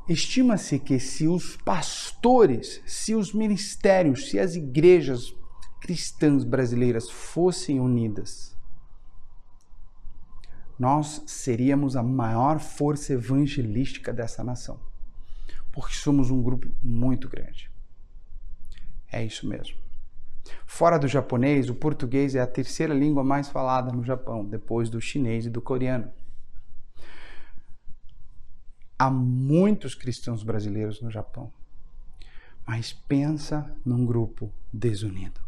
[0.08, 5.34] Estima-se que se os pastores, se os ministérios, se as igrejas
[5.80, 8.56] cristãs brasileiras fossem unidas,
[10.78, 14.80] nós seríamos a maior força evangelística dessa nação.
[15.72, 17.72] Porque somos um grupo muito grande.
[19.12, 19.81] É isso mesmo.
[20.66, 25.02] Fora do japonês, o português é a terceira língua mais falada no Japão, depois do
[25.02, 26.12] chinês e do coreano.
[28.98, 31.52] Há muitos cristãos brasileiros no Japão,
[32.68, 35.42] mas pensa num grupo desunido.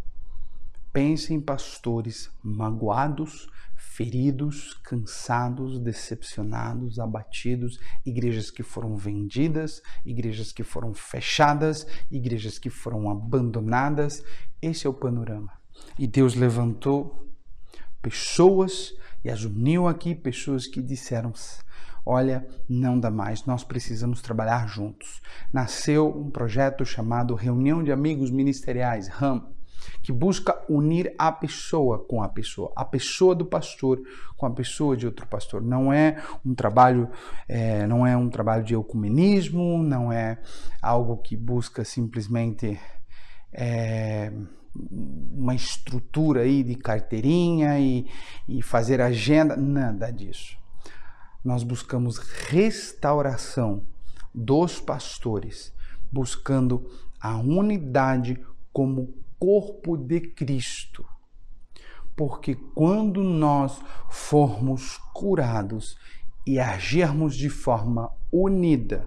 [0.91, 10.93] Pense em pastores magoados, feridos, cansados, decepcionados, abatidos, igrejas que foram vendidas, igrejas que foram
[10.93, 14.23] fechadas, igrejas que foram abandonadas.
[14.63, 15.52] Esse é o panorama.
[15.99, 17.28] E Deus levantou
[18.02, 21.34] pessoas e as uniu aqui, pessoas que disseram:
[22.06, 25.21] Olha, não dá mais, nós precisamos trabalhar juntos.
[25.52, 29.45] Nasceu um projeto chamado Reunião de Amigos Ministeriais, RAM
[30.02, 34.02] que busca unir a pessoa com a pessoa, a pessoa do pastor
[34.38, 35.62] com a pessoa de outro pastor.
[35.62, 37.10] Não é um trabalho,
[37.49, 40.39] é, não é um trabalho de ecumenismo, não é
[40.82, 42.80] algo que busca simplesmente
[43.53, 44.31] é,
[44.75, 48.07] uma estrutura aí de carteirinha e,
[48.47, 50.57] e fazer agenda, nada disso.
[51.43, 53.85] Nós buscamos restauração
[54.33, 55.73] dos pastores,
[56.11, 56.89] buscando
[57.19, 61.05] a unidade como corpo de Cristo.
[62.15, 65.97] Porque quando nós formos curados
[66.45, 69.05] e agirmos de forma unida,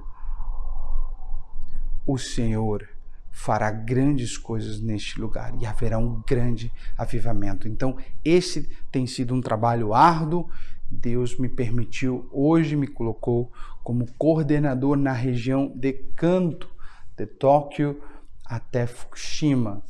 [2.06, 2.95] o Senhor
[3.36, 7.68] fará grandes coisas neste lugar e haverá um grande avivamento.
[7.68, 10.50] Então, esse tem sido um trabalho árduo.
[10.90, 13.52] Deus me permitiu, hoje me colocou
[13.84, 16.66] como coordenador na região de Kanto,
[17.14, 18.02] de Tóquio
[18.42, 19.84] até Fukushima.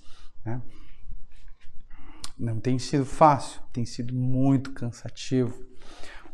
[0.44, 0.60] Né?
[2.36, 5.64] Não tem sido fácil, tem sido muito cansativo,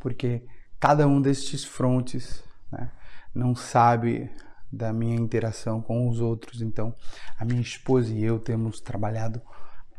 [0.01, 0.47] porque
[0.81, 2.91] cada um destes frontes né,
[3.35, 4.31] não sabe
[4.73, 6.63] da minha interação com os outros.
[6.63, 6.95] Então,
[7.39, 9.43] a minha esposa e eu temos trabalhado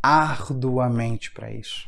[0.02, 1.88] arduamente para isso.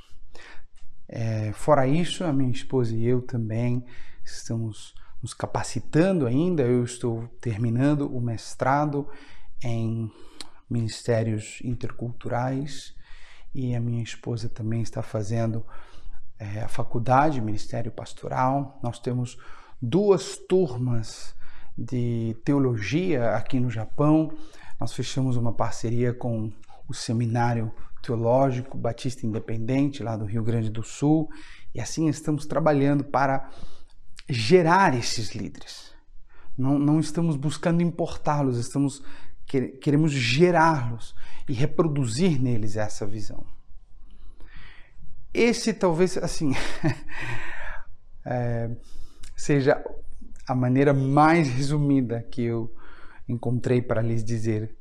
[1.08, 3.84] É, fora isso, a minha esposa e eu também
[4.24, 6.64] estamos nos capacitando ainda.
[6.64, 9.10] Eu estou terminando o mestrado
[9.64, 10.12] em
[10.70, 12.96] ministérios interculturais
[13.54, 15.66] e a minha esposa também está fazendo
[16.38, 18.80] é, a faculdade, ministério pastoral.
[18.84, 19.38] Nós temos
[19.82, 21.36] duas turmas
[21.78, 24.32] de teologia aqui no Japão.
[24.80, 26.52] Nós fechamos uma parceria com
[26.88, 31.28] o Seminário Teológico Batista Independente, lá do Rio Grande do Sul,
[31.74, 33.50] e assim estamos trabalhando para
[34.30, 35.94] gerar esses líderes.
[36.58, 39.04] Não, não estamos buscando importá-los, estamos
[39.46, 41.16] queremos gerá-los
[41.48, 43.46] e reproduzir neles essa visão.
[45.34, 46.54] Esse talvez assim
[48.26, 48.72] é,
[49.36, 49.84] seja
[50.48, 52.74] a maneira mais resumida que eu
[53.28, 54.76] encontrei para lhes dizer,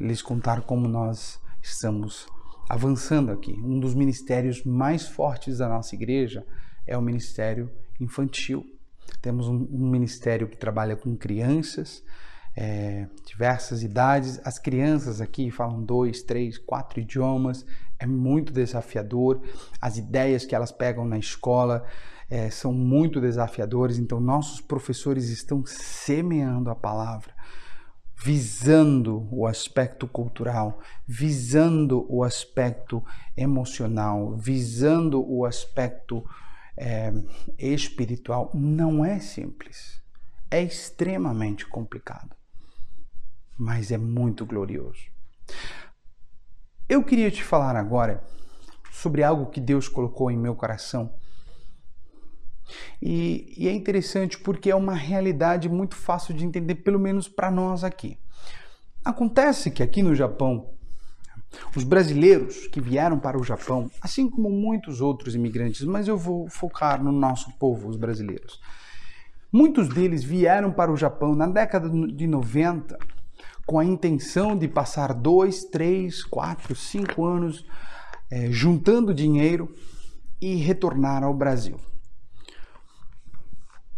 [0.00, 2.26] lhes contar como nós estamos
[2.68, 3.52] avançando aqui.
[3.52, 6.46] Um dos ministérios mais fortes da nossa igreja
[6.86, 7.70] é o ministério
[8.00, 8.64] infantil.
[9.20, 12.02] Temos um, um ministério que trabalha com crianças,
[12.56, 14.40] é, diversas idades.
[14.44, 17.64] As crianças aqui falam dois, três, quatro idiomas,
[17.98, 19.40] é muito desafiador.
[19.80, 21.84] As ideias que elas pegam na escola
[22.28, 27.36] é, são muito desafiadores, então nossos professores estão semeando a palavra.
[28.20, 33.02] Visando o aspecto cultural, visando o aspecto
[33.36, 36.24] emocional, visando o aspecto
[36.76, 37.12] é,
[37.56, 40.02] espiritual, não é simples,
[40.50, 42.38] é extremamente complicado
[43.58, 45.10] mas é muito glorioso.
[46.88, 48.22] Eu queria te falar agora
[48.92, 51.12] sobre algo que Deus colocou em meu coração.
[53.00, 57.50] E, e é interessante porque é uma realidade muito fácil de entender, pelo menos para
[57.50, 58.18] nós aqui.
[59.04, 60.70] Acontece que aqui no Japão,
[61.74, 66.48] os brasileiros que vieram para o Japão, assim como muitos outros imigrantes, mas eu vou
[66.48, 68.60] focar no nosso povo, os brasileiros.
[69.50, 72.98] Muitos deles vieram para o Japão na década de 90
[73.64, 77.66] com a intenção de passar dois, três, quatro, cinco anos
[78.30, 79.74] é, juntando dinheiro
[80.40, 81.78] e retornar ao Brasil.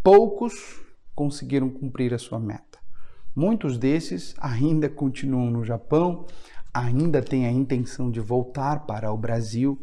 [0.03, 0.81] Poucos
[1.15, 2.79] conseguiram cumprir a sua meta.
[3.35, 6.27] Muitos desses ainda continuam no Japão,
[6.73, 9.81] ainda têm a intenção de voltar para o Brasil.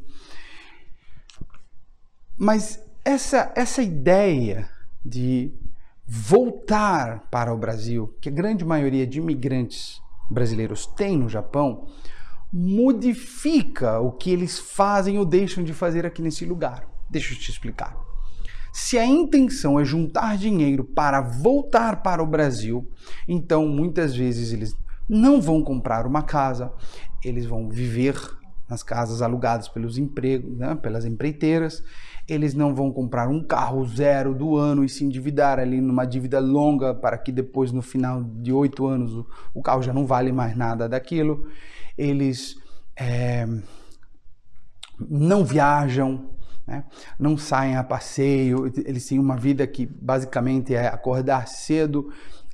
[2.37, 4.69] Mas essa, essa ideia
[5.05, 5.53] de
[6.05, 11.87] voltar para o Brasil, que a grande maioria de imigrantes brasileiros tem no Japão,
[12.51, 16.87] modifica o que eles fazem ou deixam de fazer aqui nesse lugar.
[17.09, 18.06] Deixa eu te explicar.
[18.79, 22.87] Se a intenção é juntar dinheiro para voltar para o Brasil,
[23.27, 24.77] então muitas vezes eles
[25.09, 26.71] não vão comprar uma casa,
[27.25, 28.15] eles vão viver
[28.69, 31.83] nas casas alugadas pelos empregos, né, pelas empreiteiras,
[32.29, 36.39] eles não vão comprar um carro zero do ano e se endividar ali numa dívida
[36.39, 39.25] longa para que depois, no final de oito anos, o,
[39.55, 41.47] o, carro já não vale mais nada daquilo.
[41.97, 42.55] Eles
[42.95, 43.47] é,
[44.99, 46.36] não viajam,
[46.67, 46.83] né?
[47.17, 52.11] não saem a passeio, eles têm uma vida que basicamente é acordar cedo,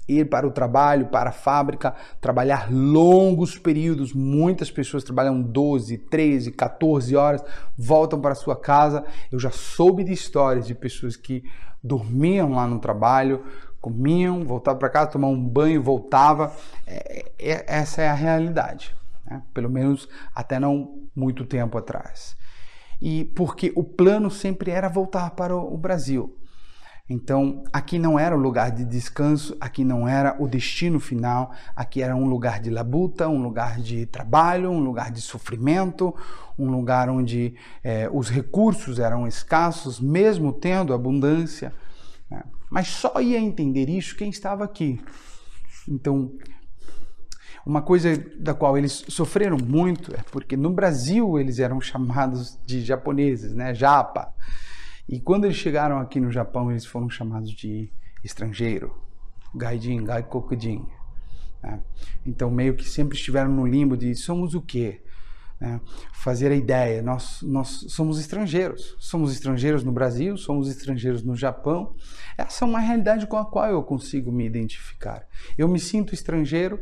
[0.08, 4.14] ir para o trabalho, para a fábrica, trabalhar longos períodos.
[4.14, 7.44] Muitas pessoas trabalham 12, 13, 14 horas,
[7.78, 9.04] voltam para sua casa.
[9.32, 11.44] Eu já soube de histórias de pessoas que
[11.84, 13.44] dormiam lá no trabalho,
[13.82, 16.54] comiam, voltavam para casa, tomavam um banho, voltava.
[16.86, 18.96] É, é, essa é a realidade,
[19.26, 19.42] né?
[19.54, 22.36] pelo menos até não muito tempo atrás.
[23.04, 26.40] E porque o plano sempre era voltar para o Brasil.
[27.10, 32.02] Então, aqui não era o lugar de descanso, aqui não era o destino final, aqui
[32.02, 36.16] era um lugar de labuta, um lugar de trabalho, um lugar de sofrimento,
[36.58, 41.74] um lugar onde é, os recursos eram escassos, mesmo tendo abundância.
[42.32, 42.42] Né?
[42.70, 45.02] Mas só ia entender isso quem estava aqui.
[45.90, 46.32] Então,
[47.66, 52.82] uma coisa da qual eles sofreram muito é porque no Brasil eles eram chamados de
[52.82, 53.74] japoneses, né?
[53.74, 54.34] Japa.
[55.08, 57.92] E quando eles chegaram aqui no Japão, eles foram chamados de
[58.24, 58.94] estrangeiro,
[59.54, 60.86] gaijin, gaikokujin.
[61.62, 61.80] Né?
[62.26, 65.02] Então, meio que sempre estiveram no limbo de somos o quê?
[65.60, 65.80] Né?
[66.14, 68.96] Fazer a ideia, nós, nós somos estrangeiros.
[69.00, 71.96] Somos estrangeiros no Brasil, somos estrangeiros no Japão.
[72.38, 75.26] Essa é uma realidade com a qual eu consigo me identificar.
[75.58, 76.80] Eu me sinto estrangeiro,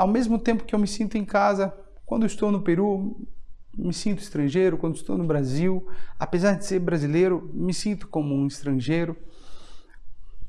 [0.00, 1.74] ao mesmo tempo que eu me sinto em casa.
[2.06, 3.28] Quando estou no Peru,
[3.76, 5.86] me sinto estrangeiro quando estou no Brasil,
[6.18, 9.14] apesar de ser brasileiro, me sinto como um estrangeiro.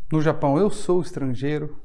[0.09, 1.77] No Japão, eu sou estrangeiro.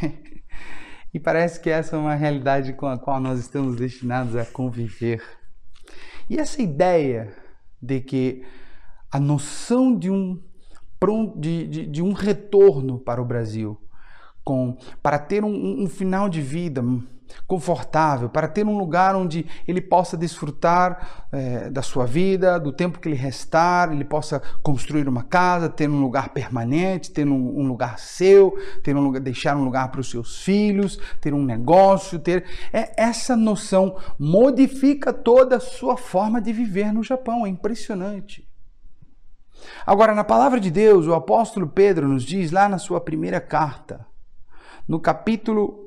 [1.12, 5.20] e parece que essa é uma realidade com a qual nós estamos destinados a conviver.
[6.30, 7.34] E essa ideia
[7.82, 8.44] de que
[9.10, 10.40] a noção de um,
[11.40, 13.83] de, de, de um retorno para o Brasil,
[14.44, 16.82] com, para ter um, um final de vida
[17.46, 22.98] confortável, para ter um lugar onde ele possa desfrutar é, da sua vida, do tempo
[22.98, 27.66] que lhe restar, ele possa construir uma casa, ter um lugar permanente, ter um, um
[27.66, 32.18] lugar seu, ter um lugar, deixar um lugar para os seus filhos, ter um negócio,
[32.18, 38.46] ter é, essa noção modifica toda a sua forma de viver no Japão, é impressionante.
[39.86, 44.06] Agora, na palavra de Deus, o apóstolo Pedro nos diz lá na sua primeira carta,
[44.86, 45.84] no capítulo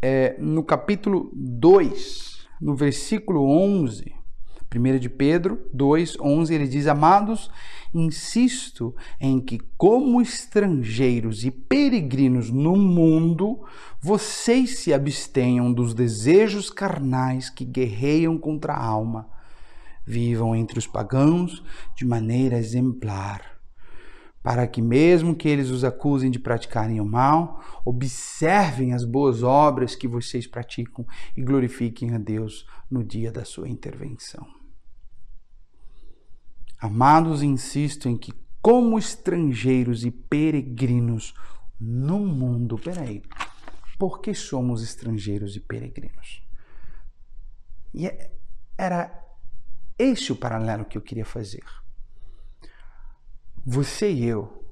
[0.00, 4.12] é, no capítulo 2, no versículo 11,
[4.74, 7.50] 1 de Pedro 2, 11, ele diz: Amados,
[7.94, 13.64] insisto em que, como estrangeiros e peregrinos no mundo,
[13.98, 19.28] vocês se abstenham dos desejos carnais que guerreiam contra a alma.
[20.06, 21.62] Vivam entre os pagãos
[21.96, 23.53] de maneira exemplar
[24.44, 29.96] para que, mesmo que eles os acusem de praticarem o mal, observem as boas obras
[29.96, 34.46] que vocês praticam e glorifiquem a Deus no dia da sua intervenção.
[36.78, 41.32] Amados, insisto em que, como estrangeiros e peregrinos
[41.80, 43.22] no mundo, peraí,
[43.98, 46.46] por que somos estrangeiros e peregrinos?
[47.94, 48.30] E é,
[48.76, 49.24] era
[49.98, 51.64] esse o paralelo que eu queria fazer.
[53.66, 54.62] Você e eu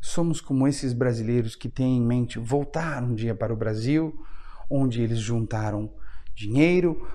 [0.00, 4.24] somos como esses brasileiros que têm em mente voltar um dia para o Brasil,
[4.70, 5.92] onde eles juntaram
[6.34, 7.06] dinheiro,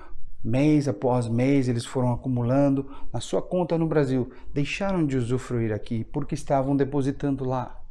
[0.44, 6.04] mês após mês eles foram acumulando na sua conta no Brasil, deixaram de usufruir aqui
[6.04, 7.82] porque estavam depositando lá.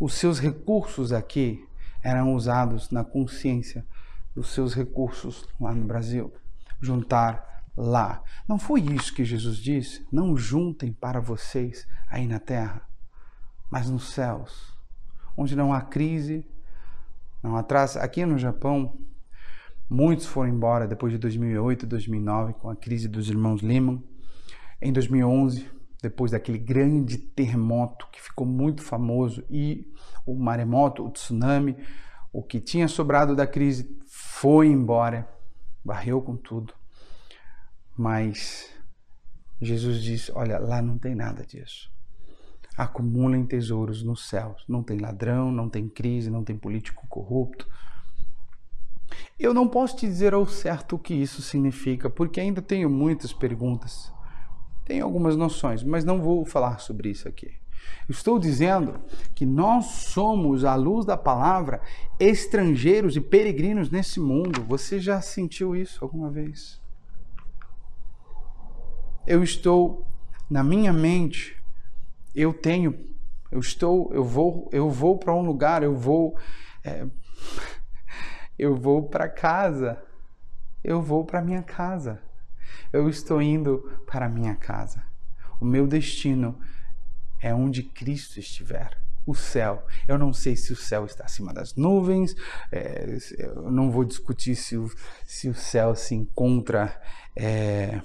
[0.00, 1.64] Os seus recursos aqui
[2.02, 3.86] eram usados na consciência
[4.34, 6.32] dos seus recursos lá no Brasil.
[6.80, 8.22] Juntar lá.
[8.48, 10.06] Não foi isso que Jesus disse?
[10.12, 12.82] Não juntem para vocês aí na terra,
[13.70, 14.76] mas nos céus,
[15.36, 16.46] onde não há crise,
[17.42, 18.00] não há traça.
[18.00, 18.96] Aqui no Japão,
[19.88, 24.02] muitos foram embora depois de 2008, 2009, com a crise dos irmãos Lehman.
[24.80, 25.70] Em 2011,
[26.02, 29.86] depois daquele grande terremoto que ficou muito famoso e
[30.26, 31.76] o maremoto, o tsunami,
[32.32, 35.28] o que tinha sobrado da crise foi embora,
[35.84, 36.74] varreu com tudo.
[37.96, 38.70] Mas
[39.60, 41.90] Jesus diz: olha, lá não tem nada disso.
[42.76, 44.64] Acumulem tesouros nos céus.
[44.68, 47.68] Não tem ladrão, não tem crise, não tem político corrupto.
[49.38, 53.32] Eu não posso te dizer ao certo o que isso significa, porque ainda tenho muitas
[53.32, 54.12] perguntas.
[54.84, 57.52] Tenho algumas noções, mas não vou falar sobre isso aqui.
[58.08, 59.00] Estou dizendo
[59.34, 61.80] que nós somos, à luz da palavra,
[62.18, 64.62] estrangeiros e peregrinos nesse mundo.
[64.64, 66.81] Você já sentiu isso alguma vez?
[69.26, 70.06] Eu estou
[70.50, 71.56] na minha mente,
[72.34, 72.98] eu tenho,
[73.50, 76.36] eu estou, eu vou, eu vou para um lugar, eu vou,
[76.82, 77.06] é,
[78.58, 80.02] eu vou para casa,
[80.82, 82.20] eu vou para minha casa,
[82.92, 85.02] eu estou indo para minha casa.
[85.60, 86.58] O meu destino
[87.40, 88.98] é onde Cristo estiver.
[89.24, 89.86] O céu.
[90.08, 92.34] Eu não sei se o céu está acima das nuvens,
[92.72, 94.90] é, eu não vou discutir se o,
[95.24, 97.00] se o céu se encontra
[97.36, 98.00] é,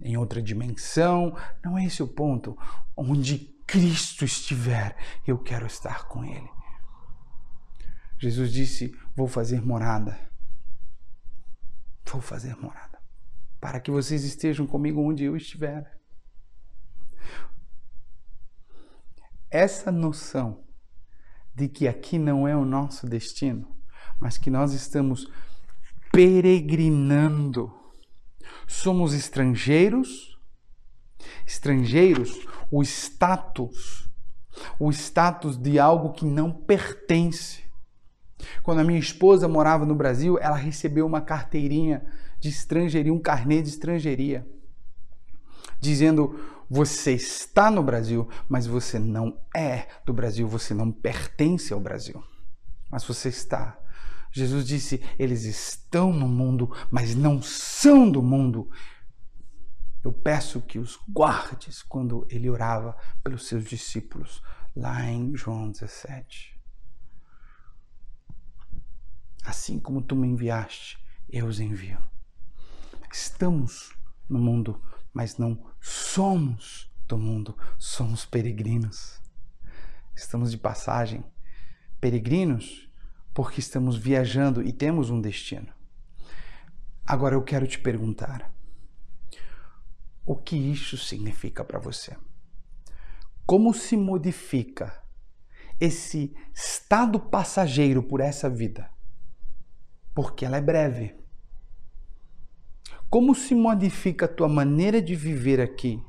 [0.00, 1.36] em outra dimensão.
[1.64, 2.56] Não é esse o ponto.
[2.96, 6.50] Onde Cristo estiver, eu quero estar com Ele.
[8.18, 10.18] Jesus disse: Vou fazer morada.
[12.10, 12.98] Vou fazer morada.
[13.60, 16.02] Para que vocês estejam comigo onde eu estiver.
[19.52, 20.64] essa noção
[21.54, 23.68] de que aqui não é o nosso destino,
[24.18, 25.30] mas que nós estamos
[26.10, 27.70] peregrinando.
[28.66, 30.38] Somos estrangeiros,
[31.46, 34.10] estrangeiros, o status,
[34.78, 37.62] o status de algo que não pertence.
[38.62, 42.04] Quando a minha esposa morava no Brasil, ela recebeu uma carteirinha
[42.40, 44.46] de estrangeiria, um carnê de estrangeiria,
[45.80, 46.38] dizendo
[46.68, 52.22] você está no Brasil, mas você não é do Brasil, você não pertence ao Brasil.
[52.90, 53.78] Mas você está.
[54.32, 58.70] Jesus disse: eles estão no mundo, mas não são do mundo.
[60.02, 64.42] Eu peço que os guardes quando ele orava pelos seus discípulos,
[64.74, 66.60] lá em João 17.
[69.44, 71.98] Assim como tu me enviaste, eu os envio.
[73.12, 73.92] Estamos
[74.28, 79.20] no mundo, mas não somos do mundo, somos peregrinos.
[80.14, 81.22] Estamos de passagem,
[82.00, 82.88] peregrinos,
[83.34, 85.68] porque estamos viajando e temos um destino.
[87.04, 88.52] Agora eu quero te perguntar:
[90.24, 92.16] o que isso significa para você?
[93.44, 95.02] Como se modifica
[95.80, 98.88] esse estado passageiro por essa vida?
[100.14, 101.16] Porque ela é breve.
[103.10, 106.02] Como se modifica a tua maneira de viver aqui?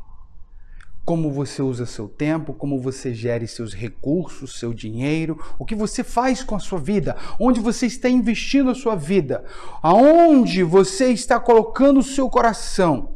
[1.06, 6.04] Como você usa seu tempo, como você gere seus recursos, seu dinheiro, o que você
[6.04, 9.43] faz com a sua vida, onde você está investindo a sua vida,
[9.82, 13.16] aonde você está colocando o seu coração,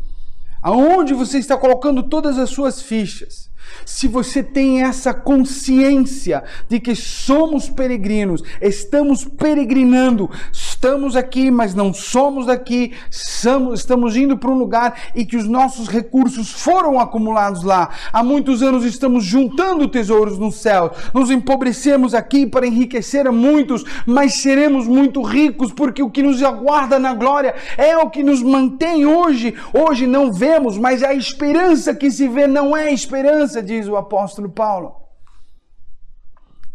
[0.62, 3.50] aonde você está colocando todas as suas fichas.
[3.86, 11.94] Se você tem essa consciência de que somos peregrinos, estamos peregrinando, estamos aqui, mas não
[11.94, 17.90] somos daqui, estamos indo para um lugar e que os nossos recursos foram acumulados lá.
[18.12, 23.84] Há muitos anos estamos juntando tesouros no céu, nos empobrecemos aqui para enriquecer a muitos,
[24.06, 28.42] mas seremos muito ricos porque o que nos aguarda na glória é o que nos
[28.42, 29.54] mantém hoje.
[29.74, 34.50] Hoje não vemos, mas a esperança que se vê não é esperança diz o apóstolo
[34.50, 34.96] Paulo.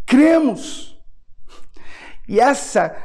[0.07, 1.01] Cremos.
[2.29, 2.97] E essa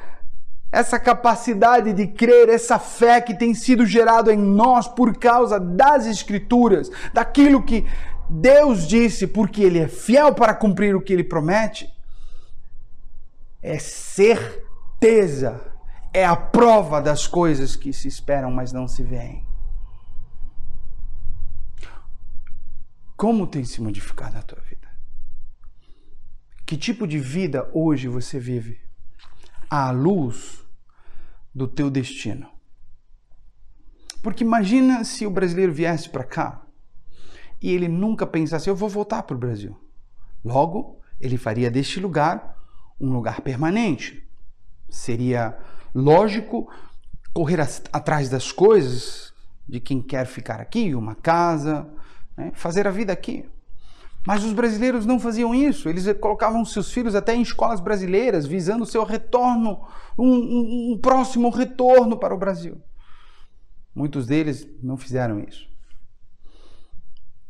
[0.71, 6.05] essa capacidade de crer, essa fé que tem sido gerado em nós por causa das
[6.05, 7.85] escrituras, daquilo que
[8.29, 11.89] Deus disse, porque ele é fiel para cumprir o que ele promete,
[13.63, 15.61] é certeza,
[16.13, 19.46] é a prova das coisas que se esperam, mas não se veem.
[23.17, 24.87] Como tem se modificado a tua vida?
[26.67, 28.79] Que tipo de vida hoje você vive
[29.67, 30.63] à luz
[31.53, 32.47] do teu destino?
[34.21, 36.63] Porque imagina se o brasileiro viesse para cá
[37.59, 39.75] e ele nunca pensasse, eu vou voltar para o Brasil.
[40.45, 42.55] Logo, ele faria deste lugar
[43.01, 44.29] um lugar permanente.
[44.89, 45.57] Seria
[45.91, 46.71] lógico
[47.33, 47.59] correr
[47.91, 49.33] atrás das coisas
[49.67, 51.89] de quem quer ficar aqui, uma casa,
[52.37, 52.51] né?
[52.53, 53.43] fazer a vida aqui.
[54.25, 58.83] Mas os brasileiros não faziam isso, eles colocavam seus filhos até em escolas brasileiras, visando
[58.83, 62.81] o seu retorno, um, um, um próximo retorno para o Brasil.
[63.95, 65.67] Muitos deles não fizeram isso.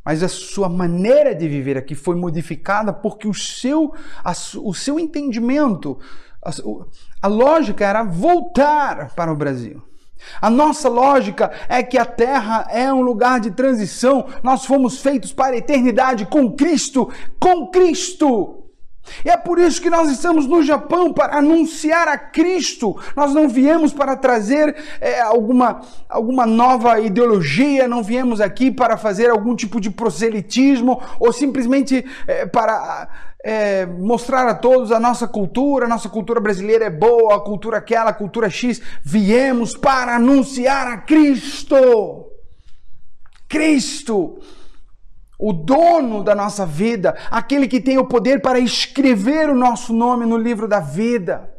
[0.05, 4.31] Mas a sua maneira de viver aqui foi modificada porque o seu, a,
[4.63, 5.99] o seu entendimento,
[6.41, 6.51] a,
[7.23, 9.81] a lógica era voltar para o Brasil.
[10.41, 14.25] A nossa lógica é que a terra é um lugar de transição.
[14.43, 17.09] Nós fomos feitos para a eternidade com Cristo,
[17.39, 18.63] com Cristo.
[19.23, 22.95] E é por isso que nós estamos no Japão para anunciar a Cristo.
[23.15, 29.29] Nós não viemos para trazer é, alguma, alguma nova ideologia, não viemos aqui para fazer
[29.29, 33.07] algum tipo de proselitismo ou simplesmente é, para
[33.43, 37.77] é, mostrar a todos a nossa cultura, a nossa cultura brasileira é boa, a cultura
[37.77, 38.81] aquela, a cultura X.
[39.03, 42.31] Viemos para anunciar a Cristo.
[43.47, 44.39] Cristo
[45.37, 50.25] o dono da nossa vida, aquele que tem o poder para escrever o nosso nome
[50.25, 51.53] no livro da vida.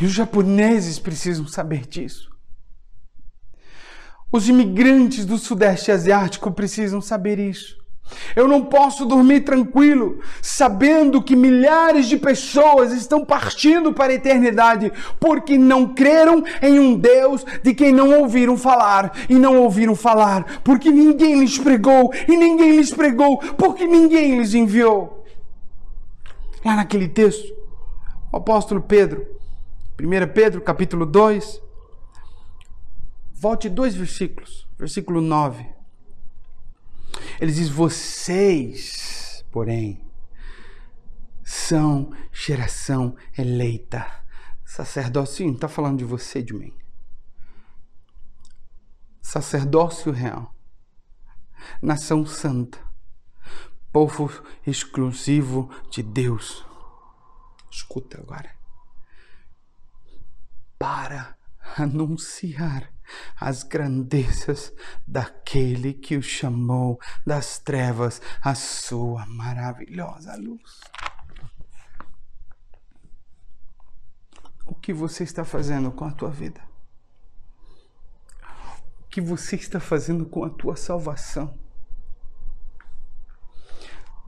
[0.00, 2.30] E os japoneses precisam saber disso.
[4.30, 7.83] Os imigrantes do Sudeste Asiático precisam saber isso.
[8.36, 14.92] Eu não posso dormir tranquilo, sabendo que milhares de pessoas estão partindo para a eternidade
[15.18, 20.60] porque não creram em um Deus de quem não ouviram falar e não ouviram falar
[20.62, 25.24] porque ninguém lhes pregou e ninguém lhes pregou porque ninguém lhes enviou.
[26.64, 27.52] Lá naquele texto,
[28.32, 29.26] o apóstolo Pedro,
[30.00, 31.60] 1 Pedro capítulo 2,
[33.34, 35.73] volte dois versículos, versículo 9.
[37.40, 40.04] Ele diz: Vocês, porém,
[41.44, 44.24] são geração eleita.
[44.64, 46.74] Sacerdócio, está falando de você, de mim.
[49.20, 50.54] Sacerdócio real.
[51.80, 52.78] Nação santa.
[53.92, 54.30] Povo
[54.66, 56.64] exclusivo de Deus.
[57.70, 58.54] Escuta agora.
[60.78, 61.36] Para
[61.76, 62.93] anunciar
[63.40, 64.72] as grandezas
[65.06, 70.80] daquele que o chamou das trevas à sua maravilhosa luz.
[74.66, 76.62] O que você está fazendo com a tua vida?
[79.00, 81.58] O que você está fazendo com a tua salvação?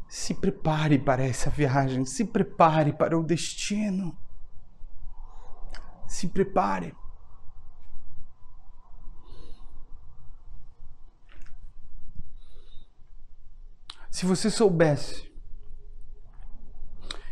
[0.09, 4.17] Se prepare para essa viagem, se prepare para o destino.
[6.07, 6.95] Se prepare.
[14.17, 15.31] Se você soubesse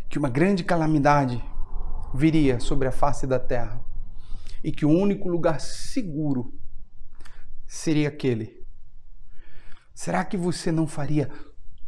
[0.07, 1.43] que uma grande calamidade
[2.15, 3.83] viria sobre a face da terra
[4.63, 6.53] e que o único lugar seguro
[7.67, 8.63] seria aquele,
[9.95, 11.31] será que você não faria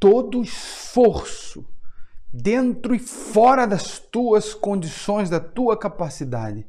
[0.01, 1.69] todo o esforço
[2.33, 6.67] dentro e fora das tuas condições, da tua capacidade,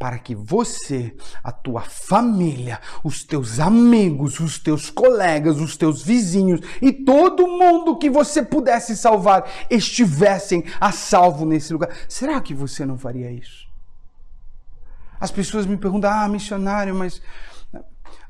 [0.00, 6.62] para que você, a tua família, os teus amigos, os teus colegas, os teus vizinhos
[6.80, 11.94] e todo mundo que você pudesse salvar estivessem a salvo nesse lugar.
[12.08, 13.68] Será que você não faria isso?
[15.20, 17.20] As pessoas me perguntam: "Ah, missionário, mas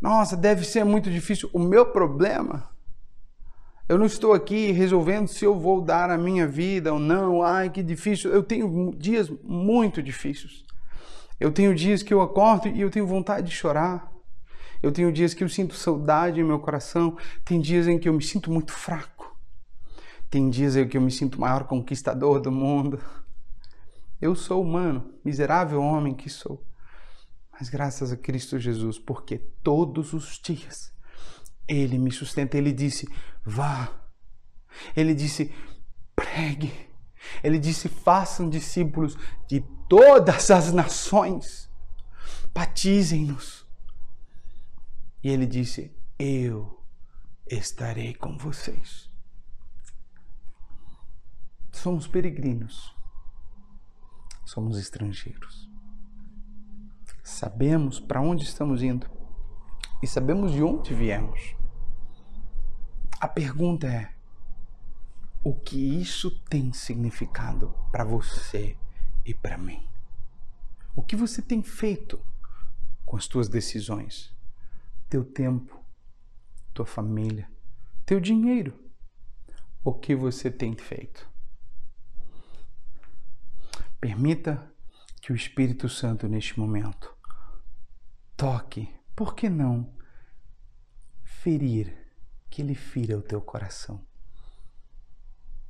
[0.03, 1.49] nossa, deve ser muito difícil".
[1.53, 2.69] O meu problema
[3.89, 7.45] eu não estou aqui resolvendo se eu vou dar a minha vida ou não.
[7.45, 8.33] Ai, que difícil.
[8.33, 10.65] Eu tenho dias muito difíceis.
[11.41, 14.13] Eu tenho dias que eu acordo e eu tenho vontade de chorar.
[14.83, 17.17] Eu tenho dias que eu sinto saudade em meu coração.
[17.45, 19.35] Tem dias em que eu me sinto muito fraco.
[20.29, 23.01] Tem dias em que eu me sinto o maior conquistador do mundo.
[24.21, 26.63] Eu sou humano, miserável homem que sou.
[27.53, 30.93] Mas graças a Cristo Jesus, porque todos os dias
[31.67, 32.57] Ele me sustenta.
[32.57, 33.09] Ele disse:
[33.45, 33.91] vá.
[34.95, 35.53] Ele disse:
[36.15, 36.73] pregue.
[37.43, 39.17] Ele disse: façam discípulos
[39.49, 41.69] de todas as nações,
[42.55, 43.67] batizem-nos.
[45.21, 46.81] E ele disse: Eu
[47.45, 49.11] estarei com vocês.
[51.73, 52.95] Somos peregrinos,
[54.45, 55.69] somos estrangeiros.
[57.25, 59.11] Sabemos para onde estamos indo
[60.01, 61.57] e sabemos de onde viemos.
[63.21, 64.15] A pergunta é:
[65.43, 68.77] o que isso tem significado para você
[69.25, 69.87] e para mim.
[70.95, 72.21] O que você tem feito
[73.05, 74.35] com as tuas decisões?
[75.09, 75.83] Teu tempo,
[76.75, 77.51] tua família,
[78.05, 78.79] teu dinheiro.
[79.83, 81.29] O que você tem feito?
[84.01, 84.73] Permita
[85.21, 87.15] que o Espírito Santo neste momento
[88.37, 89.95] toque, por que não
[91.23, 92.13] ferir,
[92.49, 94.10] que ele fira o teu coração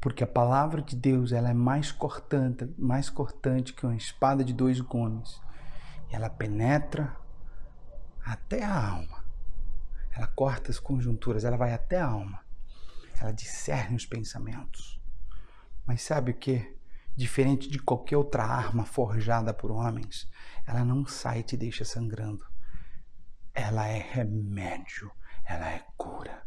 [0.01, 4.55] porque a palavra de Deus ela é mais cortante, mais cortante que uma espada de
[4.55, 5.41] dois gumes.
[6.11, 7.15] Ela penetra
[8.25, 9.23] até a alma.
[10.11, 12.41] Ela corta as conjunturas, ela vai até a alma.
[13.21, 14.99] Ela discerne os pensamentos.
[15.87, 16.77] Mas sabe o que?
[17.15, 20.31] Diferente de qualquer outra arma forjada por homens,
[20.67, 22.47] ela não sai e te deixa sangrando.
[23.53, 25.11] Ela é remédio,
[25.45, 26.43] ela é cura.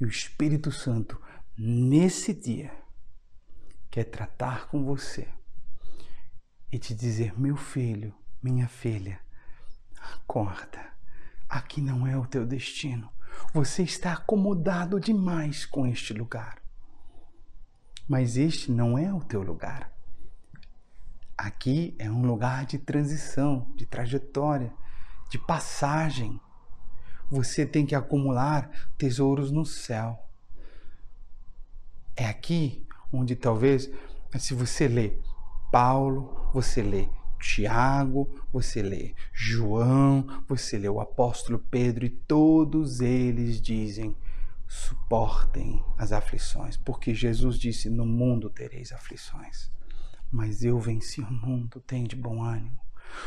[0.00, 1.20] E o Espírito Santo,
[1.58, 2.83] nesse dia,
[3.94, 5.28] quer tratar com você
[6.72, 9.20] e te dizer: meu filho, minha filha,
[10.16, 10.84] acorda,
[11.48, 13.08] aqui não é o teu destino.
[13.52, 16.60] Você está acomodado demais com este lugar.
[18.08, 19.92] Mas este não é o teu lugar.
[21.38, 24.74] Aqui é um lugar de transição, de trajetória,
[25.30, 26.40] de passagem.
[27.30, 28.68] Você tem que acumular
[28.98, 30.18] tesouros no céu.
[32.16, 32.83] É aqui
[33.14, 33.90] onde talvez,
[34.38, 35.18] se você lê
[35.70, 37.08] Paulo, você lê
[37.38, 44.16] Tiago, você lê João, você lê o apóstolo Pedro e todos eles dizem:
[44.66, 49.70] suportem as aflições, porque Jesus disse: no mundo tereis aflições,
[50.30, 52.83] mas eu venci o mundo, tem de bom ânimo.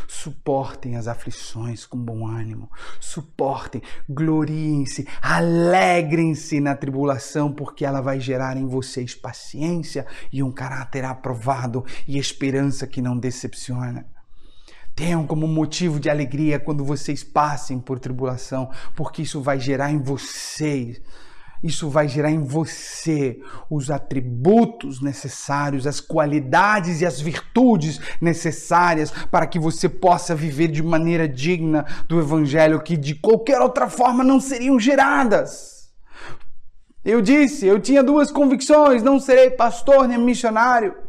[0.08, 2.70] Suportem as aflições com bom ânimo.
[3.00, 11.06] Suportem, gloriem-se, alegrem-se na tribulação, porque ela vai gerar em vocês paciência e um caráter
[11.06, 14.06] aprovado e esperança que não decepciona.
[14.96, 20.02] Tenham como motivo de alegria quando vocês passem por tribulação, porque isso vai gerar em
[20.02, 21.00] vocês
[21.64, 23.40] isso vai gerar em você
[23.70, 30.84] os atributos necessários, as qualidades e as virtudes necessárias para que você possa viver de
[30.84, 35.90] maneira digna do Evangelho que de qualquer outra forma não seriam geradas.
[37.04, 41.07] Eu disse, eu tinha duas convicções: não serei pastor nem missionário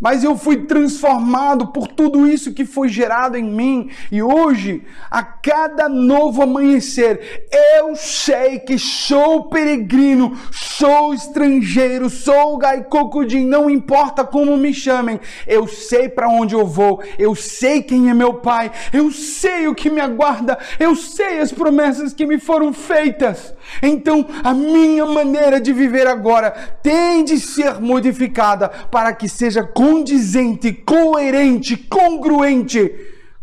[0.00, 3.90] mas eu fui transformado por tudo isso que foi gerado em mim.
[4.10, 13.44] E hoje, a cada novo amanhecer, eu sei que sou peregrino, sou estrangeiro, sou gaicocudin,
[13.44, 18.14] não importa como me chamem, eu sei para onde eu vou, eu sei quem é
[18.14, 22.72] meu pai, eu sei o que me aguarda, eu sei as promessas que me foram
[22.72, 23.54] feitas.
[23.82, 26.50] Então, a minha maneira de viver agora
[26.82, 32.88] tem de ser modificada para que seja condizente, coerente, congruente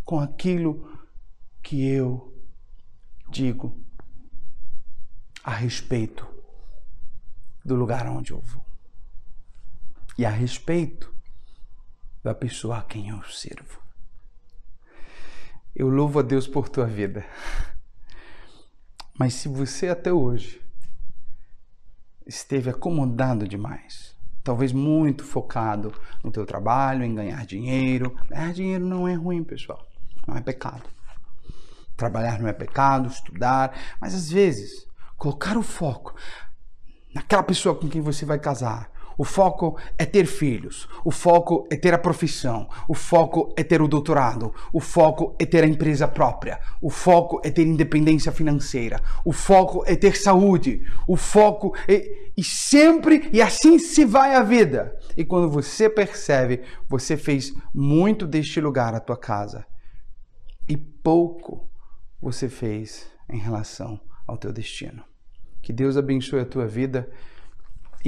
[0.06, 0.89] com aquilo
[1.62, 2.34] que eu
[3.30, 3.78] digo
[5.43, 6.26] a respeito
[7.66, 8.66] do lugar onde eu vou
[10.18, 11.14] e a respeito
[12.24, 13.82] da pessoa a quem eu sirvo.
[15.76, 17.26] Eu louvo a Deus por tua vida.
[19.20, 20.62] Mas se você até hoje
[22.26, 24.16] esteve acomodado demais,
[24.48, 25.93] talvez muito focado
[26.24, 29.86] no teu trabalho, em ganhar dinheiro, ganhar dinheiro não é ruim, pessoal,
[30.26, 30.84] não é pecado.
[31.98, 34.88] Trabalhar não é pecado, estudar, mas às vezes
[35.18, 36.16] colocar o foco
[37.14, 41.76] naquela pessoa com quem você vai casar, o foco é ter filhos, o foco é
[41.76, 46.07] ter a profissão, o foco é ter o doutorado, o foco é ter a empresa
[46.07, 52.28] própria, o foco é ter independência financeira, o foco é ter saúde, o foco é.
[52.38, 54.95] E sempre, e assim se vai a vida.
[55.18, 59.65] E quando você percebe, você fez muito deste lugar a tua casa
[60.70, 61.68] e pouco
[62.22, 65.03] você fez em relação ao teu destino.
[65.61, 67.09] Que Deus abençoe a tua vida.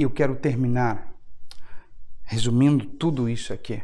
[0.00, 1.14] E eu quero terminar
[2.22, 3.82] resumindo tudo isso aqui.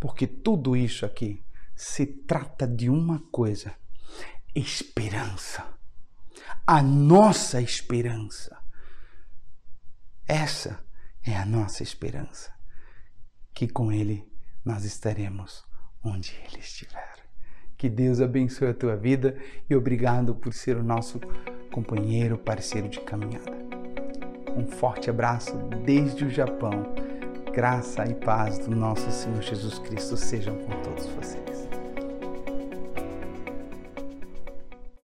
[0.00, 1.44] Porque tudo isso aqui
[1.76, 3.74] se trata de uma coisa:
[4.54, 5.68] esperança.
[6.66, 8.58] A nossa esperança.
[10.26, 10.82] Essa
[11.22, 12.50] é a nossa esperança.
[13.52, 14.26] Que com Ele
[14.64, 15.62] nós estaremos
[16.02, 17.16] onde Ele estiver.
[17.76, 21.20] Que Deus abençoe a tua vida e obrigado por ser o nosso
[21.70, 23.79] companheiro, parceiro de caminhada.
[24.56, 26.84] Um forte abraço desde o Japão.
[27.52, 31.59] Graça e paz do nosso Senhor Jesus Cristo sejam com todos vocês.